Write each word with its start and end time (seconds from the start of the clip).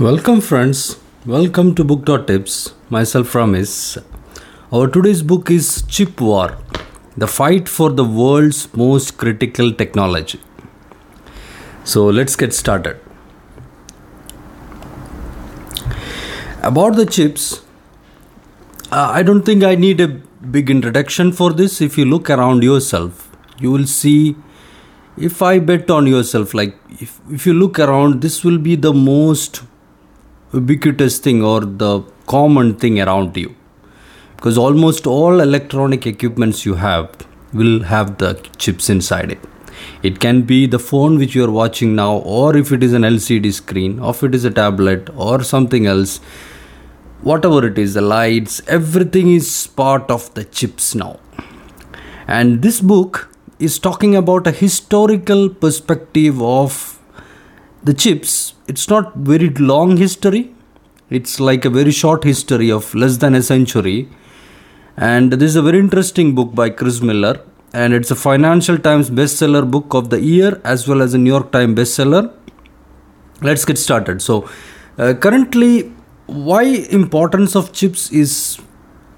Welcome, 0.00 0.40
friends. 0.40 0.98
Welcome 1.24 1.72
to 1.76 1.84
Book 1.84 2.26
Tips. 2.26 2.74
Myself, 2.90 3.32
Ramesh. 3.32 4.02
Our 4.72 4.88
today's 4.88 5.22
book 5.22 5.52
is 5.52 5.82
Chip 5.82 6.20
War 6.20 6.58
The 7.16 7.28
Fight 7.28 7.68
for 7.68 7.90
the 7.90 8.02
World's 8.02 8.74
Most 8.74 9.16
Critical 9.18 9.72
Technology. 9.72 10.40
So, 11.84 12.06
let's 12.06 12.34
get 12.34 12.52
started. 12.52 12.98
About 16.60 16.96
the 16.96 17.06
chips, 17.06 17.62
uh, 18.90 19.10
I 19.12 19.22
don't 19.22 19.42
think 19.42 19.62
I 19.62 19.76
need 19.76 20.00
a 20.00 20.08
big 20.08 20.70
introduction 20.70 21.30
for 21.30 21.52
this. 21.52 21.80
If 21.80 21.96
you 21.96 22.04
look 22.04 22.30
around 22.30 22.64
yourself, 22.64 23.30
you 23.60 23.70
will 23.70 23.86
see 23.86 24.34
if 25.16 25.40
I 25.40 25.60
bet 25.60 25.88
on 25.88 26.08
yourself, 26.08 26.52
like 26.52 26.76
if, 26.98 27.20
if 27.30 27.46
you 27.46 27.54
look 27.54 27.78
around, 27.78 28.22
this 28.22 28.42
will 28.42 28.58
be 28.58 28.74
the 28.74 28.92
most 28.92 29.62
ubiquitous 30.54 31.18
thing 31.18 31.42
or 31.42 31.60
the 31.60 32.00
common 32.26 32.74
thing 32.76 33.00
around 33.00 33.36
you. 33.36 33.54
Because 34.36 34.56
almost 34.56 35.06
all 35.06 35.40
electronic 35.40 36.06
equipments 36.06 36.64
you 36.64 36.74
have 36.74 37.10
will 37.52 37.82
have 37.84 38.18
the 38.18 38.34
chips 38.58 38.88
inside 38.88 39.32
it. 39.32 39.38
It 40.02 40.20
can 40.20 40.42
be 40.42 40.66
the 40.66 40.78
phone 40.78 41.18
which 41.18 41.34
you 41.34 41.44
are 41.44 41.50
watching 41.50 41.94
now, 41.94 42.16
or 42.16 42.56
if 42.56 42.72
it 42.72 42.82
is 42.82 42.92
an 42.92 43.02
LCD 43.02 43.52
screen, 43.52 43.98
or 43.98 44.10
if 44.10 44.22
it 44.22 44.34
is 44.34 44.44
a 44.44 44.50
tablet, 44.50 45.08
or 45.16 45.42
something 45.42 45.86
else. 45.86 46.18
Whatever 47.22 47.66
it 47.66 47.78
is, 47.78 47.94
the 47.94 48.02
lights, 48.02 48.60
everything 48.66 49.32
is 49.32 49.66
part 49.66 50.10
of 50.10 50.32
the 50.34 50.44
chips 50.44 50.94
now. 50.94 51.20
And 52.26 52.62
this 52.62 52.80
book 52.80 53.30
is 53.58 53.78
talking 53.78 54.14
about 54.14 54.46
a 54.46 54.50
historical 54.50 55.48
perspective 55.48 56.40
of 56.42 56.93
the 57.84 57.94
chips. 57.94 58.54
It's 58.66 58.88
not 58.88 59.14
very 59.14 59.50
long 59.50 59.96
history. 59.96 60.54
It's 61.10 61.38
like 61.38 61.64
a 61.64 61.70
very 61.70 61.90
short 61.90 62.24
history 62.24 62.70
of 62.70 62.94
less 62.94 63.18
than 63.18 63.34
a 63.34 63.42
century. 63.42 64.08
And 64.96 65.32
this 65.32 65.50
is 65.50 65.56
a 65.56 65.62
very 65.62 65.78
interesting 65.78 66.34
book 66.34 66.54
by 66.54 66.70
Chris 66.70 67.00
Miller. 67.00 67.40
And 67.72 67.92
it's 67.92 68.10
a 68.10 68.14
Financial 68.14 68.78
Times 68.78 69.10
bestseller 69.10 69.68
book 69.68 69.94
of 69.94 70.10
the 70.10 70.20
year 70.20 70.60
as 70.64 70.88
well 70.88 71.02
as 71.02 71.12
a 71.12 71.18
New 71.18 71.30
York 71.30 71.52
Times 71.52 71.78
bestseller. 71.78 72.32
Let's 73.42 73.64
get 73.64 73.78
started. 73.78 74.22
So, 74.22 74.48
uh, 74.96 75.14
currently, 75.14 75.92
why 76.26 76.62
importance 76.62 77.54
of 77.54 77.72
chips 77.72 78.10
is 78.12 78.58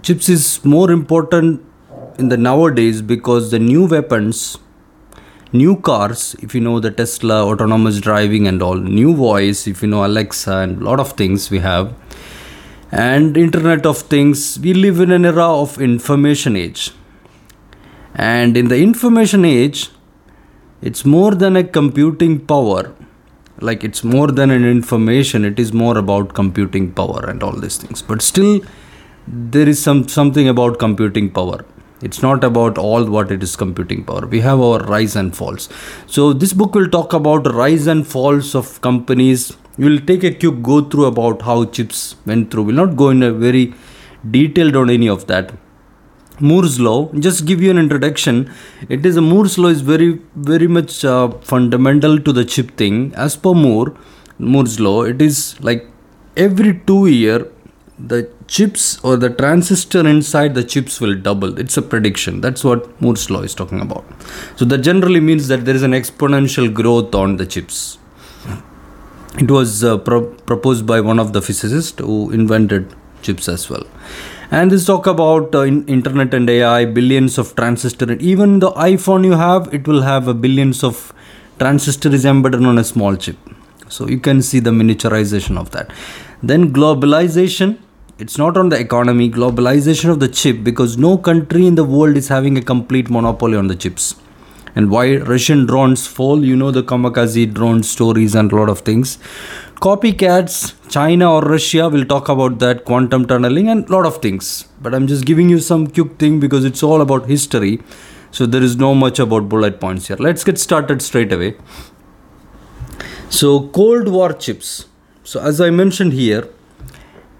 chips 0.02 0.28
is 0.28 0.64
more 0.64 0.90
important 0.90 1.62
in 2.18 2.28
the 2.30 2.36
nowadays 2.36 3.02
because 3.02 3.50
the 3.50 3.58
new 3.58 3.84
weapons 3.84 4.58
new 5.52 5.76
cars 5.76 6.34
if 6.40 6.54
you 6.54 6.60
know 6.60 6.80
the 6.80 6.90
tesla 6.90 7.46
autonomous 7.46 8.00
driving 8.00 8.48
and 8.48 8.62
all 8.62 8.74
new 8.74 9.14
voice 9.14 9.66
if 9.66 9.80
you 9.82 9.88
know 9.88 10.04
alexa 10.04 10.56
and 10.56 10.80
a 10.82 10.84
lot 10.84 10.98
of 10.98 11.12
things 11.12 11.50
we 11.50 11.58
have. 11.60 11.94
And 12.90 13.36
internet 13.36 13.84
of 13.84 13.98
things 13.98 14.58
we 14.60 14.72
live 14.72 15.00
in 15.00 15.10
an 15.10 15.24
era 15.24 15.46
of 15.46 15.80
information 15.80 16.56
age. 16.56 16.92
And 18.14 18.56
in 18.56 18.68
the 18.68 18.80
information 18.80 19.44
age 19.44 19.90
it's 20.82 21.04
more 21.04 21.34
than 21.34 21.56
a 21.56 21.64
computing 21.64 22.38
power. 22.46 22.94
Like 23.60 23.84
it's 23.84 24.04
more 24.04 24.28
than 24.28 24.50
an 24.50 24.64
information 24.64 25.44
it 25.44 25.58
is 25.58 25.72
more 25.72 25.96
about 25.98 26.34
computing 26.34 26.92
power 26.92 27.24
and 27.28 27.42
all 27.42 27.52
these 27.52 27.76
things. 27.76 28.02
But 28.02 28.22
still 28.22 28.60
there 29.26 29.68
is 29.68 29.82
some 29.82 30.08
something 30.08 30.48
about 30.48 30.78
computing 30.78 31.30
power 31.30 31.64
it's 32.02 32.22
not 32.22 32.44
about 32.44 32.78
all 32.78 33.04
what 33.04 33.30
it 33.32 33.42
is 33.42 33.56
computing 33.56 34.04
power. 34.04 34.26
We 34.26 34.40
have 34.40 34.60
our 34.60 34.80
rise 34.80 35.16
and 35.16 35.34
falls. 35.34 35.68
So 36.06 36.32
this 36.32 36.52
book 36.52 36.74
will 36.74 36.88
talk 36.88 37.12
about 37.12 37.52
rise 37.54 37.86
and 37.86 38.06
falls 38.06 38.54
of 38.54 38.80
companies. 38.80 39.56
We 39.78 39.88
will 39.88 40.00
take 40.00 40.24
a 40.24 40.32
quick 40.32 40.62
go 40.62 40.82
through 40.82 41.06
about 41.06 41.42
how 41.42 41.64
chips 41.66 42.16
went 42.26 42.50
through. 42.50 42.64
We'll 42.64 42.86
not 42.86 42.96
go 42.96 43.10
in 43.10 43.22
a 43.22 43.32
very 43.32 43.74
detailed 44.30 44.76
on 44.76 44.90
any 44.90 45.08
of 45.08 45.26
that. 45.28 45.52
Moore's 46.38 46.78
law 46.78 47.10
just 47.14 47.46
give 47.46 47.62
you 47.62 47.70
an 47.70 47.78
introduction. 47.78 48.50
It 48.90 49.06
is 49.06 49.16
a 49.16 49.22
Moore's 49.22 49.56
law 49.56 49.68
is 49.68 49.80
very 49.80 50.20
very 50.34 50.66
much 50.66 51.02
uh, 51.04 51.30
fundamental 51.40 52.18
to 52.20 52.32
the 52.32 52.44
chip 52.44 52.76
thing. 52.76 53.14
As 53.14 53.36
per 53.36 53.54
Moore 53.54 53.96
Moore's 54.38 54.78
law 54.78 55.02
it 55.02 55.22
is 55.22 55.58
like 55.60 55.88
every 56.36 56.78
2 56.86 57.06
year 57.06 57.50
the 57.98 58.30
chips 58.46 59.02
or 59.04 59.16
the 59.16 59.30
transistor 59.30 60.06
inside 60.06 60.54
the 60.54 60.62
chips 60.62 61.00
will 61.00 61.14
double. 61.14 61.58
It's 61.58 61.76
a 61.76 61.82
prediction. 61.82 62.40
That's 62.40 62.62
what 62.62 63.00
Moore's 63.00 63.28
law 63.30 63.42
is 63.42 63.54
talking 63.54 63.80
about. 63.80 64.04
So 64.56 64.64
that 64.66 64.78
generally 64.78 65.20
means 65.20 65.48
that 65.48 65.64
there 65.64 65.74
is 65.74 65.82
an 65.82 65.92
exponential 65.92 66.72
growth 66.72 67.14
on 67.14 67.36
the 67.36 67.46
chips. 67.46 67.98
It 69.38 69.50
was 69.50 69.84
uh, 69.84 69.98
pro- 69.98 70.32
proposed 70.50 70.86
by 70.86 71.00
one 71.00 71.18
of 71.18 71.32
the 71.32 71.42
physicists 71.42 71.98
who 71.98 72.30
invented 72.30 72.94
chips 73.22 73.48
as 73.48 73.68
well. 73.68 73.86
And 74.50 74.70
this 74.70 74.86
talk 74.86 75.06
about 75.06 75.54
uh, 75.54 75.62
in 75.62 75.84
internet 75.86 76.32
and 76.32 76.48
AI, 76.48 76.84
billions 76.84 77.36
of 77.36 77.54
transistor. 77.56 78.12
Even 78.12 78.60
the 78.60 78.70
iPhone 78.72 79.24
you 79.24 79.32
have, 79.32 79.72
it 79.74 79.88
will 79.88 80.02
have 80.02 80.28
a 80.28 80.34
billions 80.34 80.84
of 80.84 81.12
transistors 81.58 82.24
embedded 82.24 82.64
on 82.64 82.78
a 82.78 82.84
small 82.84 83.16
chip. 83.16 83.36
So 83.88 84.08
you 84.08 84.20
can 84.20 84.42
see 84.42 84.60
the 84.60 84.70
miniaturization 84.70 85.58
of 85.58 85.72
that. 85.72 85.90
Then 86.42 86.72
globalization 86.72 87.78
it's 88.18 88.38
not 88.38 88.56
on 88.56 88.70
the 88.70 88.78
economy 88.80 89.30
globalization 89.30 90.08
of 90.10 90.20
the 90.20 90.28
chip 90.28 90.64
because 90.64 90.96
no 90.96 91.18
country 91.18 91.66
in 91.66 91.74
the 91.74 91.84
world 91.84 92.16
is 92.16 92.28
having 92.28 92.56
a 92.56 92.62
complete 92.62 93.10
monopoly 93.10 93.58
on 93.58 93.66
the 93.66 93.76
chips. 93.76 94.14
And 94.74 94.90
why 94.90 95.16
russian 95.16 95.66
drones 95.66 96.06
fall 96.06 96.42
you 96.44 96.56
know 96.56 96.70
the 96.70 96.82
kamikaze 96.82 97.52
drone 97.52 97.82
stories 97.82 98.34
and 98.34 98.52
a 98.52 98.56
lot 98.56 98.70
of 98.70 98.80
things. 98.80 99.18
Copycats 99.86 100.74
china 100.88 101.30
or 101.30 101.42
russia 101.42 101.90
will 101.90 102.06
talk 102.06 102.30
about 102.30 102.58
that 102.60 102.86
quantum 102.86 103.26
tunneling 103.26 103.68
and 103.68 103.86
a 103.86 103.92
lot 103.92 104.06
of 104.06 104.22
things. 104.22 104.66
But 104.80 104.94
i'm 104.94 105.06
just 105.06 105.26
giving 105.26 105.50
you 105.50 105.60
some 105.60 105.86
quick 105.86 106.16
thing 106.18 106.40
because 106.40 106.64
it's 106.64 106.82
all 106.82 107.02
about 107.02 107.26
history. 107.26 107.82
So 108.30 108.46
there 108.46 108.62
is 108.62 108.76
no 108.76 108.94
much 108.94 109.18
about 109.18 109.50
bullet 109.50 109.78
points 109.78 110.08
here. 110.08 110.16
Let's 110.18 110.42
get 110.42 110.58
started 110.58 111.02
straight 111.02 111.32
away. 111.32 111.56
So 113.28 113.68
cold 113.68 114.08
war 114.08 114.32
chips. 114.32 114.86
So 115.22 115.40
as 115.40 115.60
i 115.60 115.68
mentioned 115.68 116.14
here 116.14 116.48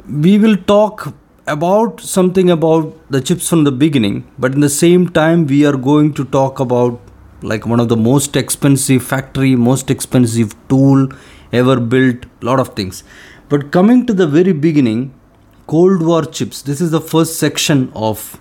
we 0.09 0.39
will 0.39 0.57
talk 0.57 1.15
about 1.47 2.01
something 2.01 2.51
about 2.51 2.95
the 3.11 3.21
chips 3.21 3.49
from 3.49 3.65
the 3.65 3.73
beginning 3.73 4.25
but 4.39 4.55
in 4.55 4.61
the 4.61 4.69
same 4.69 5.09
time 5.09 5.47
we 5.47 5.65
are 5.67 5.77
going 5.77 6.13
to 6.13 6.25
talk 6.25 6.61
about 6.61 7.01
like 7.43 7.67
one 7.67 7.81
of 7.81 7.89
the 7.89 7.97
most 7.97 8.37
expensive 8.37 9.03
factory 9.03 9.57
most 9.57 9.91
expensive 9.91 10.55
tool 10.69 11.09
ever 11.53 11.79
built 11.79 12.27
lot 12.41 12.61
of 12.61 12.75
things. 12.75 13.05
But 13.49 13.71
coming 13.71 14.07
to 14.07 14.13
the 14.13 14.27
very 14.27 14.53
beginning 14.53 15.15
cold 15.67 16.03
war 16.03 16.25
chips 16.25 16.63
this 16.63 16.81
is 16.81 16.91
the 16.91 17.01
first 17.01 17.39
section 17.39 17.91
of 17.95 18.41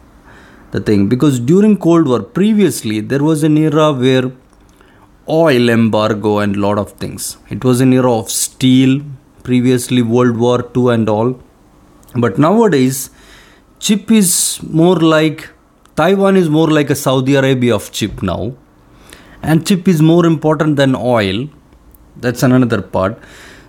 the 0.71 0.79
thing. 0.79 1.07
Because 1.07 1.39
during 1.39 1.77
cold 1.77 2.07
war 2.07 2.21
previously 2.21 2.99
there 2.99 3.23
was 3.23 3.43
an 3.43 3.57
era 3.57 3.91
where 3.91 4.31
oil 5.27 5.69
embargo 5.69 6.39
and 6.39 6.55
lot 6.55 6.77
of 6.77 6.91
things. 6.93 7.37
It 7.49 7.63
was 7.63 7.81
an 7.81 7.93
era 7.93 8.11
of 8.11 8.29
steel 8.29 9.01
previously 9.43 10.01
world 10.01 10.37
war 10.37 10.61
2 10.61 10.89
and 10.89 11.09
all 11.09 11.39
but 12.15 12.37
nowadays, 12.37 13.09
chip 13.79 14.09
is 14.11 14.59
more 14.63 14.95
like 14.95 15.49
Taiwan 15.95 16.37
is 16.37 16.49
more 16.49 16.69
like 16.69 16.89
a 16.89 16.95
Saudi 16.95 17.35
Arabia 17.35 17.75
of 17.75 17.91
chip 17.91 18.23
now, 18.23 18.53
and 19.41 19.67
chip 19.67 19.87
is 19.87 20.01
more 20.01 20.25
important 20.25 20.77
than 20.77 20.95
oil. 20.95 21.49
That's 22.15 22.43
another 22.43 22.81
part. 22.81 23.19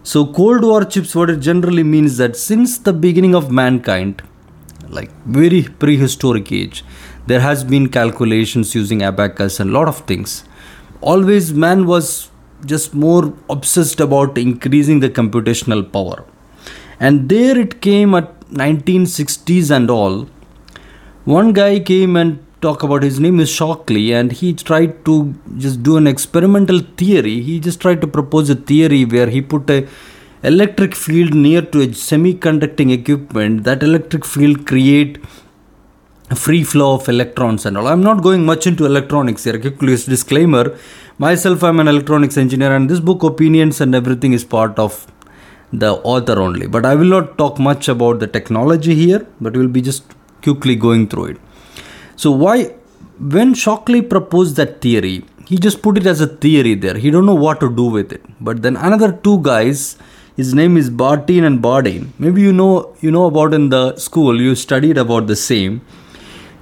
So, 0.05 0.25
Cold 0.27 0.63
War 0.63 0.85
chips, 0.85 1.15
what 1.17 1.31
it 1.31 1.41
generally 1.41 1.83
means 1.83 2.17
that 2.19 2.37
since 2.37 2.79
the 2.79 2.93
beginning 2.93 3.35
of 3.35 3.51
mankind, 3.51 4.23
like 4.89 5.11
very 5.25 5.65
prehistoric 5.65 6.53
age, 6.53 6.85
there 7.27 7.41
has 7.41 7.65
been 7.65 7.89
calculations 7.89 8.75
using 8.75 9.03
abacus 9.03 9.59
and 9.59 9.73
lot 9.73 9.89
of 9.89 9.99
things. 10.07 10.45
Always, 11.01 11.53
man 11.53 11.87
was 11.87 12.31
just 12.65 12.95
more 12.95 13.35
obsessed 13.51 13.99
about 13.99 14.39
increasing 14.39 15.01
the 15.01 15.11
computational 15.11 15.93
power 15.93 16.25
and 16.99 17.29
there 17.29 17.59
it 17.59 17.81
came 17.81 18.15
at 18.15 18.36
1960s 18.51 19.71
and 19.71 19.91
all 19.91 20.29
one 21.27 21.53
guy 21.53 21.81
came 21.81 22.15
and 22.15 22.39
talk 22.61 22.85
about 22.85 23.03
his 23.03 23.19
name 23.19 23.41
is 23.41 23.51
Shockley 23.51 24.13
and 24.13 24.31
he 24.31 24.53
tried 24.55 25.05
to 25.07 25.35
just 25.59 25.83
do 25.83 25.97
an 25.97 26.07
experimental 26.07 26.79
theory. 26.97 27.43
He 27.43 27.59
just 27.59 27.81
tried 27.81 28.01
to 28.03 28.07
propose 28.07 28.49
a 28.49 28.55
theory 28.55 29.05
where 29.05 29.29
he 29.29 29.43
put 29.43 29.69
a 29.69 29.89
electric 30.45 30.95
field 30.95 31.35
near 31.35 31.63
to 31.63 31.83
a 31.83 31.89
semiconducting 31.89 32.93
equipment. 32.93 33.65
That 33.65 33.83
electric 33.83 34.25
field 34.25 34.69
create 34.69 35.19
a 36.31 36.37
free 36.37 36.63
flow 36.63 36.95
of 36.95 37.09
electrons 37.09 37.67
and 37.67 37.77
all. 37.77 37.89
I'm 37.89 38.03
not 38.03 38.23
going 38.23 38.45
much 38.45 38.69
into 38.69 38.87
electronics 38.87 39.43
here. 39.43 39.59
Quickly 39.59 39.97
disclaimer. 39.97 40.79
Myself 41.19 41.65
i'm 41.65 41.81
an 41.81 41.89
electronics 41.89 42.37
engineer 42.37 42.77
and 42.77 42.91
this 42.91 43.01
book 43.01 43.23
opinions 43.23 43.81
and 43.81 43.95
everything 43.95 44.33
is 44.33 44.45
part 44.45 44.79
of 44.79 45.07
the 45.73 45.95
author 46.15 46.41
only. 46.41 46.67
But 46.67 46.87
I 46.87 46.95
will 46.95 47.07
not 47.07 47.39
talk 47.39 47.59
much 47.59 47.89
about 47.89 48.21
the 48.21 48.27
technology 48.27 48.95
here, 48.95 49.27
but 49.41 49.57
we'll 49.57 49.69
be 49.69 49.83
just 49.83 50.05
quickly 50.43 50.77
going 50.77 51.09
through 51.09 51.27
it. 51.27 51.39
So 52.17 52.31
why 52.31 52.75
when 53.19 53.55
Shockley 53.55 54.03
proposed 54.03 54.57
that 54.57 54.81
theory, 54.81 55.25
he 55.49 55.57
just 55.57 55.83
put 55.83 55.97
it 55.97 56.07
as 56.07 56.21
a 56.21 56.27
theory 56.27 56.75
there. 56.75 56.97
He 56.97 57.11
don't 57.11 57.27
know 57.27 57.35
what 57.35 57.61
to 57.61 57.75
do 57.75 57.85
with 57.85 58.13
it. 58.13 58.23
But 58.41 58.63
then 58.63 58.77
another 58.77 59.13
two 59.13 59.41
guys 59.43 59.97
his 60.37 60.53
name 60.53 60.77
is 60.77 60.91
Brattain 60.91 61.47
and 61.47 61.63
Bardeen. 61.63 62.09
Maybe 62.19 62.43
you 62.43 62.53
know 62.53 62.95
you 63.01 63.11
know 63.11 63.25
about 63.25 63.55
in 63.55 63.71
the 63.71 63.97
school 63.97 64.39
you 64.39 64.55
studied 64.55 64.99
about 64.99 65.29
the 65.29 65.37
same. 65.37 65.81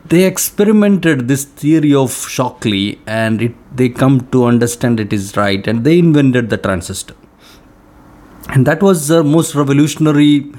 They 0.07 0.25
experimented 0.25 1.27
this 1.27 1.45
theory 1.45 1.93
of 1.93 2.12
Shockley 2.12 3.00
and 3.07 3.43
it, 3.43 3.55
they 3.75 3.89
come 3.89 4.29
to 4.29 4.45
understand 4.45 5.00
it 5.00 5.12
is 5.12 5.37
right 5.37 5.67
and 5.67 5.83
they 5.83 5.99
invented 5.99 6.50
the 6.50 6.59
transistor. 6.59 7.15
And 8.49 8.67
that 8.67 8.82
was 8.82 9.08
the 9.08 9.25
most 9.25 9.55
revolutionary 9.55 10.52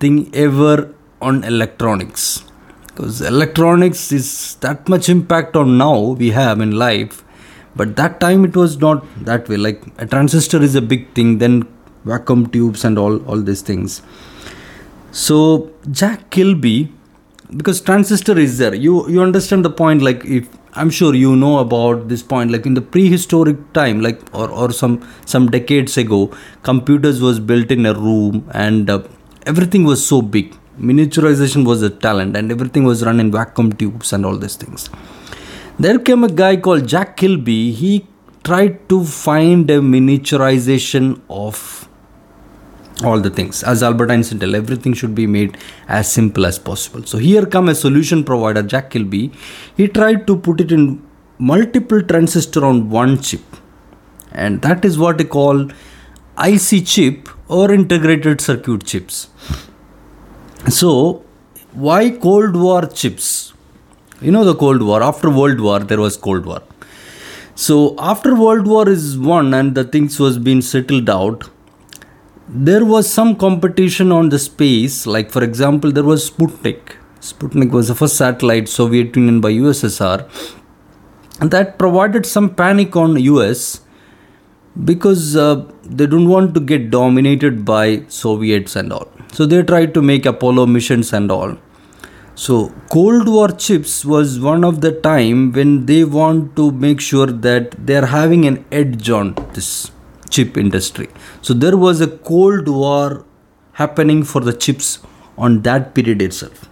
thing 0.00 0.34
ever 0.34 0.94
on 1.20 1.44
electronics. 1.44 2.44
Because 2.86 3.20
electronics 3.20 4.10
is 4.12 4.56
that 4.56 4.88
much 4.88 5.08
impact 5.08 5.56
on 5.56 5.76
now 5.76 5.98
we 6.12 6.30
have 6.30 6.60
in 6.60 6.72
life 6.72 7.24
but 7.76 7.94
that 7.96 8.18
time 8.20 8.44
it 8.44 8.56
was 8.56 8.78
not 8.78 9.04
that 9.24 9.48
way. 9.48 9.58
Like 9.58 9.82
a 9.98 10.06
transistor 10.06 10.62
is 10.62 10.74
a 10.74 10.82
big 10.82 11.12
thing 11.12 11.38
then 11.38 11.68
vacuum 12.04 12.46
tubes 12.48 12.84
and 12.84 12.98
all 12.98 13.22
all 13.26 13.40
these 13.40 13.62
things. 13.62 14.02
So 15.12 15.70
jack 15.90 16.30
kilby 16.30 16.92
because 17.56 17.80
transistor 17.80 18.38
is 18.38 18.58
there 18.58 18.74
you 18.74 19.08
you 19.08 19.22
understand 19.22 19.64
the 19.64 19.70
point 19.70 20.02
like 20.02 20.24
if 20.24 20.48
i'm 20.76 20.90
sure 20.90 21.14
you 21.14 21.34
know 21.34 21.58
about 21.58 22.08
this 22.08 22.22
point 22.22 22.50
like 22.50 22.66
in 22.66 22.74
the 22.74 22.86
prehistoric 22.94 23.58
time 23.72 24.00
like 24.00 24.20
or, 24.32 24.48
or 24.50 24.72
some 24.72 24.96
some 25.24 25.50
decades 25.50 25.96
ago 25.96 26.30
computers 26.62 27.20
was 27.20 27.38
built 27.40 27.70
in 27.70 27.86
a 27.86 27.94
room 27.94 28.48
and 28.52 28.90
uh, 28.90 29.02
everything 29.46 29.84
was 29.84 30.04
so 30.04 30.20
big. 30.20 30.54
Miniaturization 30.78 31.64
was 31.64 31.82
a 31.82 31.88
talent 31.88 32.36
and 32.36 32.50
everything 32.50 32.84
was 32.84 33.04
run 33.04 33.20
in 33.20 33.30
vacuum 33.30 33.72
tubes 33.72 34.12
and 34.12 34.26
all 34.26 34.36
these 34.36 34.56
things. 34.56 34.90
There 35.78 35.98
came 35.98 36.24
a 36.24 36.28
guy 36.28 36.56
called 36.56 36.86
jack 36.86 37.16
kilby. 37.16 37.72
He 37.72 38.06
tried 38.44 38.88
to 38.90 39.04
find 39.04 39.70
a 39.70 39.78
miniaturization 39.78 41.20
of 41.30 41.85
all 43.04 43.20
the 43.20 43.30
things 43.30 43.62
as 43.62 43.82
albert 43.82 44.10
einstein 44.10 44.38
tell 44.38 44.54
everything 44.54 44.94
should 44.94 45.14
be 45.14 45.26
made 45.26 45.58
as 45.88 46.10
simple 46.10 46.46
as 46.46 46.58
possible 46.58 47.02
so 47.02 47.18
here 47.18 47.44
come 47.44 47.68
a 47.68 47.74
solution 47.74 48.24
provider 48.24 48.62
jack 48.62 48.90
kilby 48.90 49.30
he 49.76 49.86
tried 49.86 50.26
to 50.26 50.36
put 50.36 50.60
it 50.60 50.72
in 50.72 51.02
multiple 51.38 52.02
transistor 52.02 52.64
on 52.64 52.88
one 52.88 53.20
chip 53.20 53.44
and 54.32 54.62
that 54.62 54.84
is 54.84 54.98
what 54.98 55.18
they 55.18 55.24
call 55.24 55.68
ic 56.48 56.86
chip 56.86 57.28
or 57.48 57.70
integrated 57.72 58.40
circuit 58.40 58.84
chips 58.84 59.28
so, 60.68 61.22
why 61.74 62.10
Cold 62.10 62.56
War 62.56 62.86
chips? 62.86 63.52
You 64.20 64.32
know 64.32 64.44
the 64.44 64.54
Cold 64.54 64.82
War. 64.82 65.00
After 65.00 65.30
World 65.30 65.60
War, 65.60 65.78
there 65.78 66.00
was 66.00 66.16
Cold 66.16 66.44
War. 66.44 66.60
So 67.54 67.94
after 68.00 68.34
World 68.34 68.66
War 68.66 68.88
is 68.88 69.16
won 69.16 69.54
and 69.54 69.76
the 69.76 69.84
things 69.84 70.18
was 70.18 70.38
being 70.38 70.60
settled 70.60 71.08
out, 71.08 71.48
there 72.48 72.84
was 72.84 73.12
some 73.12 73.34
competition 73.36 74.12
on 74.12 74.28
the 74.28 74.38
space. 74.38 75.06
Like 75.06 75.30
for 75.30 75.42
example, 75.42 75.92
there 75.92 76.04
was 76.04 76.30
Sputnik. 76.30 76.96
Sputnik 77.20 77.70
was 77.70 77.88
the 77.88 77.94
first 77.94 78.16
satellite 78.16 78.68
Soviet 78.68 79.16
Union 79.16 79.40
by 79.40 79.52
USSR, 79.52 80.28
and 81.40 81.50
that 81.50 81.78
provided 81.78 82.24
some 82.24 82.54
panic 82.54 82.94
on 82.94 83.16
US 83.16 83.80
because 84.84 85.34
uh, 85.36 85.64
they 85.82 86.06
don't 86.06 86.28
want 86.28 86.54
to 86.54 86.60
get 86.60 86.90
dominated 86.90 87.64
by 87.64 88.04
Soviets 88.08 88.76
and 88.76 88.92
all. 88.92 89.08
So 89.32 89.46
they 89.46 89.62
tried 89.62 89.94
to 89.94 90.02
make 90.02 90.26
Apollo 90.26 90.66
missions 90.66 91.12
and 91.12 91.30
all. 91.30 91.56
So 92.34 92.72
Cold 92.92 93.28
War 93.28 93.48
chips 93.48 94.04
was 94.04 94.38
one 94.38 94.62
of 94.62 94.82
the 94.82 94.92
time 94.92 95.52
when 95.52 95.86
they 95.86 96.04
want 96.04 96.54
to 96.56 96.70
make 96.70 97.00
sure 97.00 97.26
that 97.26 97.86
they 97.86 97.96
are 97.96 98.06
having 98.06 98.46
an 98.46 98.64
edge 98.70 99.08
on 99.08 99.34
this 99.54 99.90
chip 100.36 100.56
industry. 100.56 101.08
So 101.42 101.54
there 101.64 101.76
was 101.76 102.00
a 102.00 102.08
Cold 102.30 102.68
War 102.68 103.24
happening 103.82 104.22
for 104.22 104.40
the 104.40 104.52
chips 104.52 104.98
on 105.36 105.62
that 105.62 105.94
period 105.94 106.22
itself. 106.22 106.68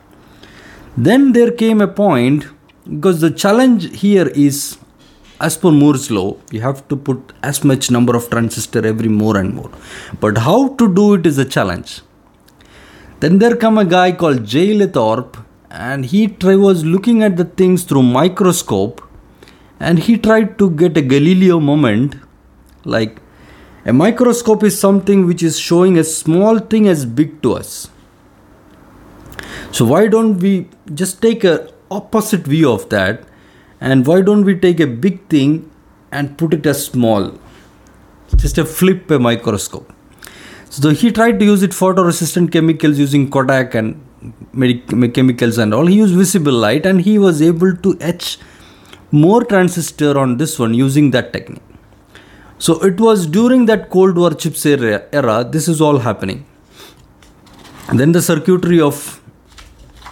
Then 0.97 1.33
there 1.33 1.51
came 1.51 1.81
a 1.81 1.89
point 1.89 2.47
because 2.89 3.21
the 3.21 3.31
challenge 3.31 3.85
here 4.01 4.29
is 4.29 4.79
as 5.41 5.57
per 5.57 5.71
Moore's 5.71 6.11
law, 6.11 6.37
you 6.53 6.61
have 6.61 6.87
to 6.89 6.97
put 6.97 7.33
as 7.43 7.65
much 7.65 7.91
number 7.91 8.15
of 8.17 8.31
transistor 8.31 8.87
every 8.87 9.09
more 9.09 9.37
and 9.37 9.55
more. 9.55 9.71
But 10.21 10.39
how 10.39 10.75
to 10.77 10.95
do 10.95 11.15
it 11.15 11.27
is 11.27 11.39
a 11.39 11.45
challenge. 11.45 12.03
Then 13.21 13.39
there 13.39 13.57
come 13.57 13.79
a 13.79 13.85
guy 13.85 14.13
called 14.13 14.45
Jay 14.45 14.73
Lathrop 14.75 15.37
and 15.71 16.05
he 16.05 16.29
try, 16.29 16.55
was 16.55 16.85
looking 16.85 17.23
at 17.23 17.37
the 17.37 17.45
things 17.45 17.85
through 17.85 18.03
microscope 18.03 19.03
and 19.81 19.99
he 19.99 20.17
tried 20.17 20.57
to 20.59 20.71
get 20.71 20.97
a 20.97 21.03
Galileo 21.03 21.59
moment 21.59 22.17
like 22.85 23.19
a 23.85 23.93
microscope 23.93 24.63
is 24.63 24.79
something 24.79 25.27
which 25.27 25.43
is 25.43 25.59
showing 25.59 25.99
a 25.99 26.05
small 26.05 26.59
thing 26.59 26.89
as 26.89 27.05
big 27.05 27.43
to 27.43 27.55
us. 27.55 27.91
So 29.73 29.85
why 29.85 30.07
don't 30.07 30.39
we 30.39 30.69
just 30.95 31.21
take 31.21 31.45
a 31.45 31.71
opposite 31.91 32.41
view 32.43 32.71
of 32.71 32.89
that 32.91 33.25
and 33.81 34.07
why 34.07 34.23
don't 34.23 34.45
we 34.45 34.59
take 34.59 34.81
a 34.81 34.87
big 34.87 35.29
thing 35.29 35.71
and 36.11 36.39
put 36.39 36.55
it 36.55 36.65
as 36.65 36.87
small? 36.87 37.39
Just 38.37 38.57
a 38.57 38.65
flip 38.65 39.11
a 39.11 39.19
microscope. 39.19 39.93
So 40.71 40.91
he 40.91 41.13
tried 41.13 41.39
to 41.41 41.45
use 41.45 41.63
it 41.63 41.73
photoresistant 41.73 42.53
chemicals 42.53 42.99
using 42.99 43.31
Kodak 43.31 43.75
and 43.75 44.01
chemicals 45.15 45.59
and 45.59 45.75
all. 45.75 45.87
He 45.87 45.97
used 45.97 46.15
visible 46.15 46.53
light 46.53 46.87
and 46.87 47.01
he 47.01 47.19
was 47.19 47.43
able 47.43 47.77
to 47.77 47.97
etch 48.01 48.39
more 49.13 49.45
transistor 49.45 50.19
on 50.19 50.39
this 50.39 50.59
one 50.59 50.73
using 50.75 51.11
that 51.11 51.33
technique. 51.33 51.63
So 52.59 52.83
it 52.85 53.01
was 53.01 53.27
during 53.27 53.67
that 53.67 53.91
Cold 53.91 54.17
War 54.17 54.33
chips 54.33 54.65
era, 54.65 55.07
era 55.13 55.45
this 55.45 55.69
is 55.69 55.81
all 55.81 55.99
happening. 55.99 56.47
And 57.89 58.01
then 58.01 58.13
the 58.13 58.23
circuitry 58.23 58.81
of 58.81 59.21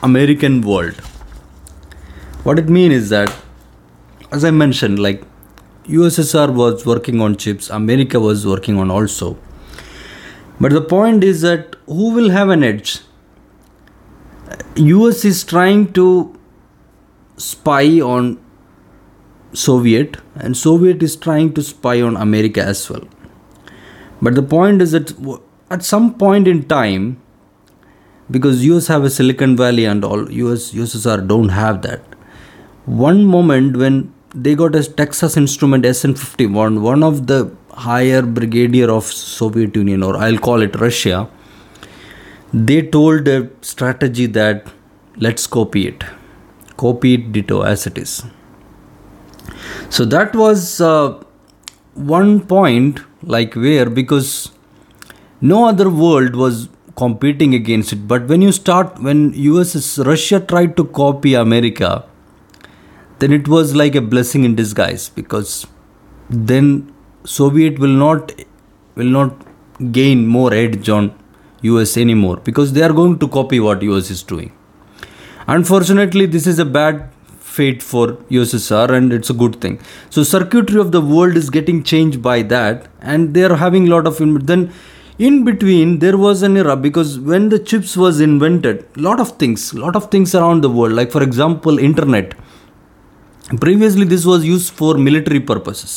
American 0.02 0.60
world. 0.60 0.94
What 2.42 2.58
it 2.58 2.68
means 2.68 2.94
is 2.94 3.08
that, 3.10 3.32
as 4.32 4.44
I 4.44 4.50
mentioned, 4.50 4.98
like 4.98 5.22
USSR 5.84 6.52
was 6.54 6.84
working 6.84 7.20
on 7.20 7.36
chips, 7.36 7.70
America 7.70 8.18
was 8.18 8.46
working 8.46 8.78
on 8.78 8.90
also. 8.90 9.36
But 10.60 10.72
the 10.72 10.80
point 10.80 11.24
is 11.24 11.40
that 11.42 11.76
who 11.86 12.14
will 12.14 12.30
have 12.30 12.48
an 12.48 12.62
edge? 12.62 13.00
US 14.76 15.24
is 15.24 15.44
trying 15.44 15.92
to 15.94 16.38
spy 17.36 18.00
on 18.00 18.38
Soviet 19.52 20.16
and 20.36 20.56
Soviet 20.56 21.02
is 21.02 21.16
trying 21.16 21.52
to 21.54 21.62
spy 21.62 22.00
on 22.00 22.16
America 22.16 22.62
as 22.62 22.88
well. 22.88 23.06
But 24.20 24.34
the 24.34 24.42
point 24.42 24.80
is 24.82 24.92
that 24.92 25.12
at 25.70 25.84
some 25.84 26.14
point 26.14 26.48
in 26.48 26.62
time, 26.64 27.20
because 28.30 28.64
US 28.64 28.86
have 28.86 29.04
a 29.04 29.10
Silicon 29.10 29.56
Valley 29.56 29.84
and 29.84 30.04
all, 30.04 30.30
US 30.30 30.72
USSR 30.72 31.26
don't 31.26 31.50
have 31.50 31.82
that. 31.82 32.00
One 32.86 33.24
moment 33.24 33.76
when 33.76 34.12
they 34.34 34.54
got 34.54 34.74
a 34.74 34.82
Texas 34.82 35.36
Instrument 35.36 35.84
SN51, 35.84 36.80
one 36.80 37.02
of 37.02 37.26
the 37.26 37.54
higher 37.70 38.22
brigadier 38.22 38.90
of 38.90 39.04
Soviet 39.04 39.76
Union 39.76 40.02
or 40.02 40.16
I'll 40.16 40.38
call 40.38 40.62
it 40.62 40.80
Russia, 40.80 41.28
they 42.52 42.82
told 42.82 43.28
a 43.28 43.50
strategy 43.60 44.26
that 44.26 44.66
let's 45.16 45.46
copy 45.46 45.88
it, 45.88 46.04
copy 46.76 47.14
it 47.14 47.32
ditto 47.32 47.62
as 47.62 47.86
it 47.86 47.98
is. 47.98 48.24
So 49.90 50.04
that 50.04 50.34
was 50.34 50.80
uh, 50.80 51.22
one 51.94 52.40
point 52.40 53.00
like 53.22 53.54
where 53.54 53.88
because 53.88 54.50
no 55.40 55.66
other 55.66 55.88
world 55.90 56.34
was 56.34 56.68
competing 56.96 57.54
against 57.54 57.92
it 57.92 58.06
but 58.06 58.26
when 58.26 58.42
you 58.42 58.52
start 58.52 59.00
when 59.02 59.32
us 59.34 59.98
russia 59.98 60.38
tried 60.40 60.76
to 60.76 60.84
copy 60.84 61.32
america 61.32 62.04
then 63.18 63.32
it 63.32 63.48
was 63.48 63.74
like 63.74 63.94
a 63.94 64.00
blessing 64.00 64.44
in 64.44 64.54
disguise 64.54 65.08
because 65.08 65.66
then 66.28 66.92
Soviet 67.24 67.78
will 67.78 67.96
not 68.04 68.32
will 68.96 69.12
not 69.16 69.46
gain 69.92 70.26
more 70.26 70.52
edge 70.52 70.88
on 70.88 71.14
US 71.62 71.96
anymore 71.96 72.38
because 72.38 72.72
they 72.72 72.82
are 72.82 72.92
going 72.92 73.18
to 73.20 73.28
copy 73.28 73.60
what 73.60 73.82
US 73.82 74.10
is 74.10 74.22
doing. 74.22 74.52
Unfortunately, 75.46 76.26
this 76.26 76.46
is 76.46 76.58
a 76.58 76.64
bad 76.64 77.11
fate 77.56 77.82
for 77.82 78.04
USSR 78.36 78.88
and 78.96 79.12
it's 79.12 79.30
a 79.30 79.36
good 79.42 79.60
thing. 79.60 79.78
So 80.10 80.22
circuitry 80.22 80.80
of 80.80 80.92
the 80.92 81.00
world 81.00 81.36
is 81.36 81.50
getting 81.58 81.82
changed 81.82 82.22
by 82.22 82.42
that 82.54 82.88
and 83.00 83.34
they 83.34 83.44
are 83.44 83.56
having 83.56 83.86
a 83.88 83.90
lot 83.90 84.06
of 84.06 84.18
then 84.46 84.72
in 85.18 85.44
between 85.44 85.98
there 85.98 86.16
was 86.16 86.42
an 86.42 86.56
era 86.56 86.76
because 86.76 87.18
when 87.32 87.48
the 87.50 87.58
chips 87.58 87.96
was 87.96 88.20
invented 88.20 88.78
lot 88.96 89.20
of 89.24 89.32
things 89.42 89.74
lot 89.74 89.94
of 89.94 90.10
things 90.14 90.34
around 90.34 90.62
the 90.62 90.70
world 90.78 90.94
like 91.00 91.10
for 91.16 91.22
example 91.22 91.78
internet 91.88 92.32
previously 93.60 94.06
this 94.14 94.24
was 94.24 94.42
used 94.52 94.72
for 94.80 94.94
military 95.08 95.38
purposes 95.38 95.94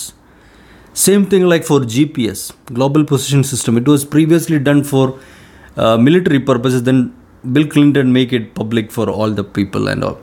same 0.96 1.26
thing 1.26 1.46
like 1.46 1.66
for 1.66 1.82
GPS, 1.82 2.54
Global 2.68 3.04
Position 3.04 3.44
System. 3.44 3.76
It 3.78 3.86
was 3.86 4.06
previously 4.06 4.60
done 4.60 4.82
for 4.82 5.20
uh, 5.76 5.98
military 5.98 6.40
purposes. 6.40 6.84
Then 6.84 7.14
Bill 7.52 7.68
Clinton 7.68 8.14
make 8.14 8.32
it 8.32 8.56
public 8.56 8.94
for 8.94 9.10
all 9.10 9.30
the 9.30 9.44
people 9.44 9.90
and 9.90 10.06
all. 10.06 10.18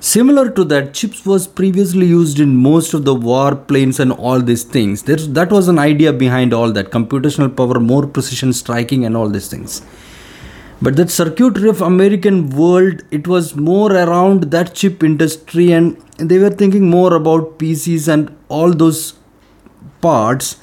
Similar 0.00 0.50
to 0.50 0.64
that, 0.64 0.92
chips 0.92 1.24
was 1.24 1.46
previously 1.46 2.06
used 2.06 2.38
in 2.38 2.54
most 2.54 2.92
of 2.92 3.04
the 3.04 3.14
warplanes 3.14 3.98
and 3.98 4.12
all 4.12 4.40
these 4.40 4.62
things. 4.62 5.02
There's, 5.02 5.28
that 5.30 5.50
was 5.50 5.68
an 5.68 5.78
idea 5.78 6.12
behind 6.12 6.52
all 6.52 6.70
that 6.72 6.90
computational 6.90 7.56
power, 7.56 7.80
more 7.80 8.06
precision 8.06 8.52
striking, 8.52 9.04
and 9.06 9.16
all 9.16 9.28
these 9.28 9.48
things. 9.48 9.82
But 10.82 10.96
that 10.96 11.10
circuitry 11.10 11.70
of 11.70 11.80
American 11.80 12.50
world, 12.50 13.02
it 13.10 13.26
was 13.26 13.56
more 13.56 13.90
around 13.92 14.50
that 14.50 14.74
chip 14.74 15.02
industry, 15.02 15.72
and 15.72 15.96
they 16.18 16.38
were 16.38 16.50
thinking 16.50 16.90
more 16.90 17.14
about 17.14 17.58
PCs 17.58 18.06
and 18.12 18.36
all 18.48 18.72
those 18.72 19.14
parts. 20.02 20.58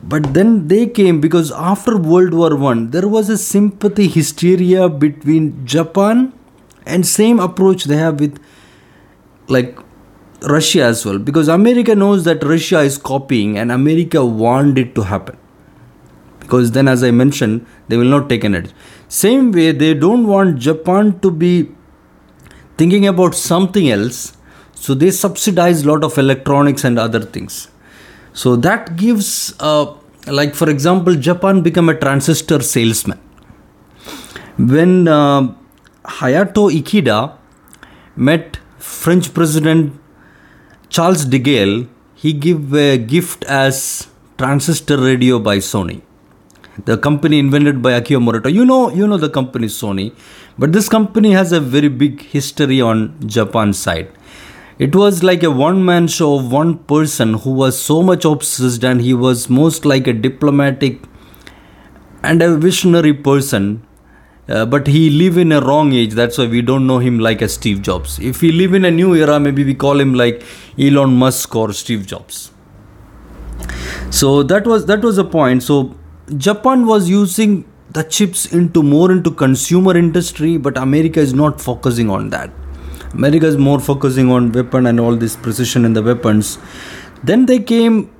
But 0.00 0.34
then 0.34 0.68
they 0.68 0.86
came 0.86 1.20
because 1.20 1.50
after 1.50 1.96
World 1.96 2.32
War 2.32 2.54
One, 2.54 2.90
there 2.90 3.08
was 3.08 3.28
a 3.28 3.36
sympathy 3.36 4.06
hysteria 4.06 4.88
between 4.88 5.66
Japan 5.66 6.32
and 6.86 7.04
same 7.04 7.40
approach 7.40 7.84
they 7.84 7.96
have 7.96 8.20
with 8.20 8.38
like 9.48 9.78
Russia 10.42 10.84
as 10.84 11.04
well 11.04 11.18
because 11.18 11.48
America 11.48 11.94
knows 11.94 12.24
that 12.24 12.42
Russia 12.44 12.80
is 12.80 12.96
copying 12.96 13.58
and 13.58 13.72
America 13.72 14.24
want 14.24 14.78
it 14.78 14.94
to 14.94 15.02
happen. 15.02 15.36
Because 16.40 16.70
then 16.72 16.88
as 16.88 17.02
I 17.02 17.10
mentioned 17.10 17.66
they 17.88 17.96
will 17.96 18.08
not 18.08 18.28
take 18.28 18.44
an 18.44 18.54
edge. 18.54 18.70
Same 19.08 19.52
way 19.52 19.72
they 19.72 19.94
don't 19.94 20.26
want 20.26 20.58
Japan 20.58 21.18
to 21.20 21.30
be 21.30 21.70
thinking 22.76 23.06
about 23.06 23.34
something 23.34 23.90
else 23.90 24.36
so 24.74 24.94
they 24.94 25.10
subsidize 25.10 25.82
a 25.84 25.88
lot 25.88 26.04
of 26.04 26.16
electronics 26.18 26.84
and 26.84 26.98
other 26.98 27.20
things. 27.20 27.68
So 28.32 28.54
that 28.56 28.96
gives 28.96 29.54
uh, 29.58 29.94
like 30.26 30.54
for 30.54 30.70
example 30.70 31.14
Japan 31.14 31.62
become 31.62 31.88
a 31.88 31.98
transistor 31.98 32.60
salesman. 32.60 33.18
When 34.56 35.08
uh, 35.08 35.54
Hayato 36.04 36.70
Ikeda 36.70 37.36
met 38.16 38.58
French 38.88 39.32
President 39.34 39.92
Charles 40.88 41.24
de 41.26 41.38
Gaulle, 41.38 41.88
he 42.14 42.32
gave 42.32 42.74
a 42.74 42.96
gift 42.96 43.44
as 43.44 44.08
transistor 44.38 44.96
radio 44.98 45.38
by 45.38 45.58
Sony. 45.58 46.00
The 46.84 46.96
company 46.96 47.38
invented 47.38 47.82
by 47.82 48.00
Akio 48.00 48.18
Morita. 48.18 48.52
You 48.52 48.64
know, 48.64 48.90
you 48.90 49.06
know 49.06 49.18
the 49.18 49.28
company 49.28 49.66
Sony, 49.66 50.14
but 50.58 50.72
this 50.72 50.88
company 50.88 51.32
has 51.32 51.52
a 51.52 51.60
very 51.60 51.88
big 51.88 52.22
history 52.22 52.80
on 52.80 53.14
Japan 53.26 53.72
side. 53.72 54.10
It 54.78 54.96
was 54.96 55.22
like 55.22 55.42
a 55.42 55.50
one-man 55.50 56.08
show 56.08 56.36
of 56.38 56.50
one 56.50 56.78
person 56.78 57.34
who 57.34 57.50
was 57.50 57.78
so 57.80 58.02
much 58.02 58.24
obsessed, 58.24 58.84
and 58.84 59.00
he 59.00 59.12
was 59.12 59.50
most 59.50 59.84
like 59.84 60.06
a 60.06 60.12
diplomatic 60.12 61.02
and 62.22 62.40
a 62.42 62.56
visionary 62.56 63.12
person 63.12 63.86
uh, 64.48 64.64
but 64.64 64.86
he 64.86 65.10
live 65.10 65.36
in 65.36 65.52
a 65.52 65.60
wrong 65.60 65.92
age 65.92 66.12
that's 66.12 66.38
why 66.38 66.46
we 66.46 66.62
don't 66.62 66.86
know 66.86 66.98
him 66.98 67.18
like 67.18 67.42
a 67.42 67.48
steve 67.48 67.82
jobs. 67.82 68.18
If 68.18 68.42
we 68.42 68.52
live 68.52 68.74
in 68.74 68.84
a 68.84 68.90
new 68.90 69.14
era 69.14 69.38
maybe 69.38 69.64
we 69.64 69.74
call 69.74 70.00
him 70.00 70.14
like 70.14 70.42
elon 70.78 71.14
musk 71.16 71.54
or 71.54 71.72
steve 71.72 72.06
jobs. 72.06 72.50
So 74.10 74.42
that 74.42 74.66
was 74.66 74.86
that 74.86 75.02
was 75.02 75.18
a 75.18 75.24
point. 75.24 75.62
So 75.62 75.94
japan 76.36 76.86
was 76.86 77.08
using 77.08 77.64
the 77.90 78.04
chips 78.04 78.46
into 78.52 78.82
more 78.82 79.10
into 79.10 79.30
consumer 79.30 79.96
industry 79.96 80.58
but 80.58 80.76
america 80.76 81.18
is 81.18 81.32
not 81.32 81.60
focusing 81.60 82.10
on 82.10 82.30
that. 82.30 82.50
America 83.14 83.46
is 83.46 83.56
more 83.56 83.80
focusing 83.80 84.30
on 84.30 84.52
weapon 84.52 84.86
and 84.86 85.00
all 85.00 85.16
this 85.16 85.34
precision 85.34 85.84
in 85.84 85.94
the 85.94 86.02
weapons. 86.02 86.58
Then 87.24 87.46
they 87.46 87.58
came 87.58 88.10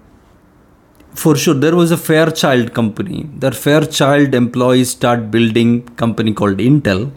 for 1.18 1.34
sure 1.36 1.54
there 1.54 1.74
was 1.74 1.90
a 1.90 1.96
fairchild 1.96 2.74
company. 2.74 3.28
That 3.44 3.54
fairchild 3.54 4.34
employees 4.34 4.90
start 4.90 5.30
building 5.30 5.82
company 6.02 6.32
called 6.32 6.58
intel 6.58 7.10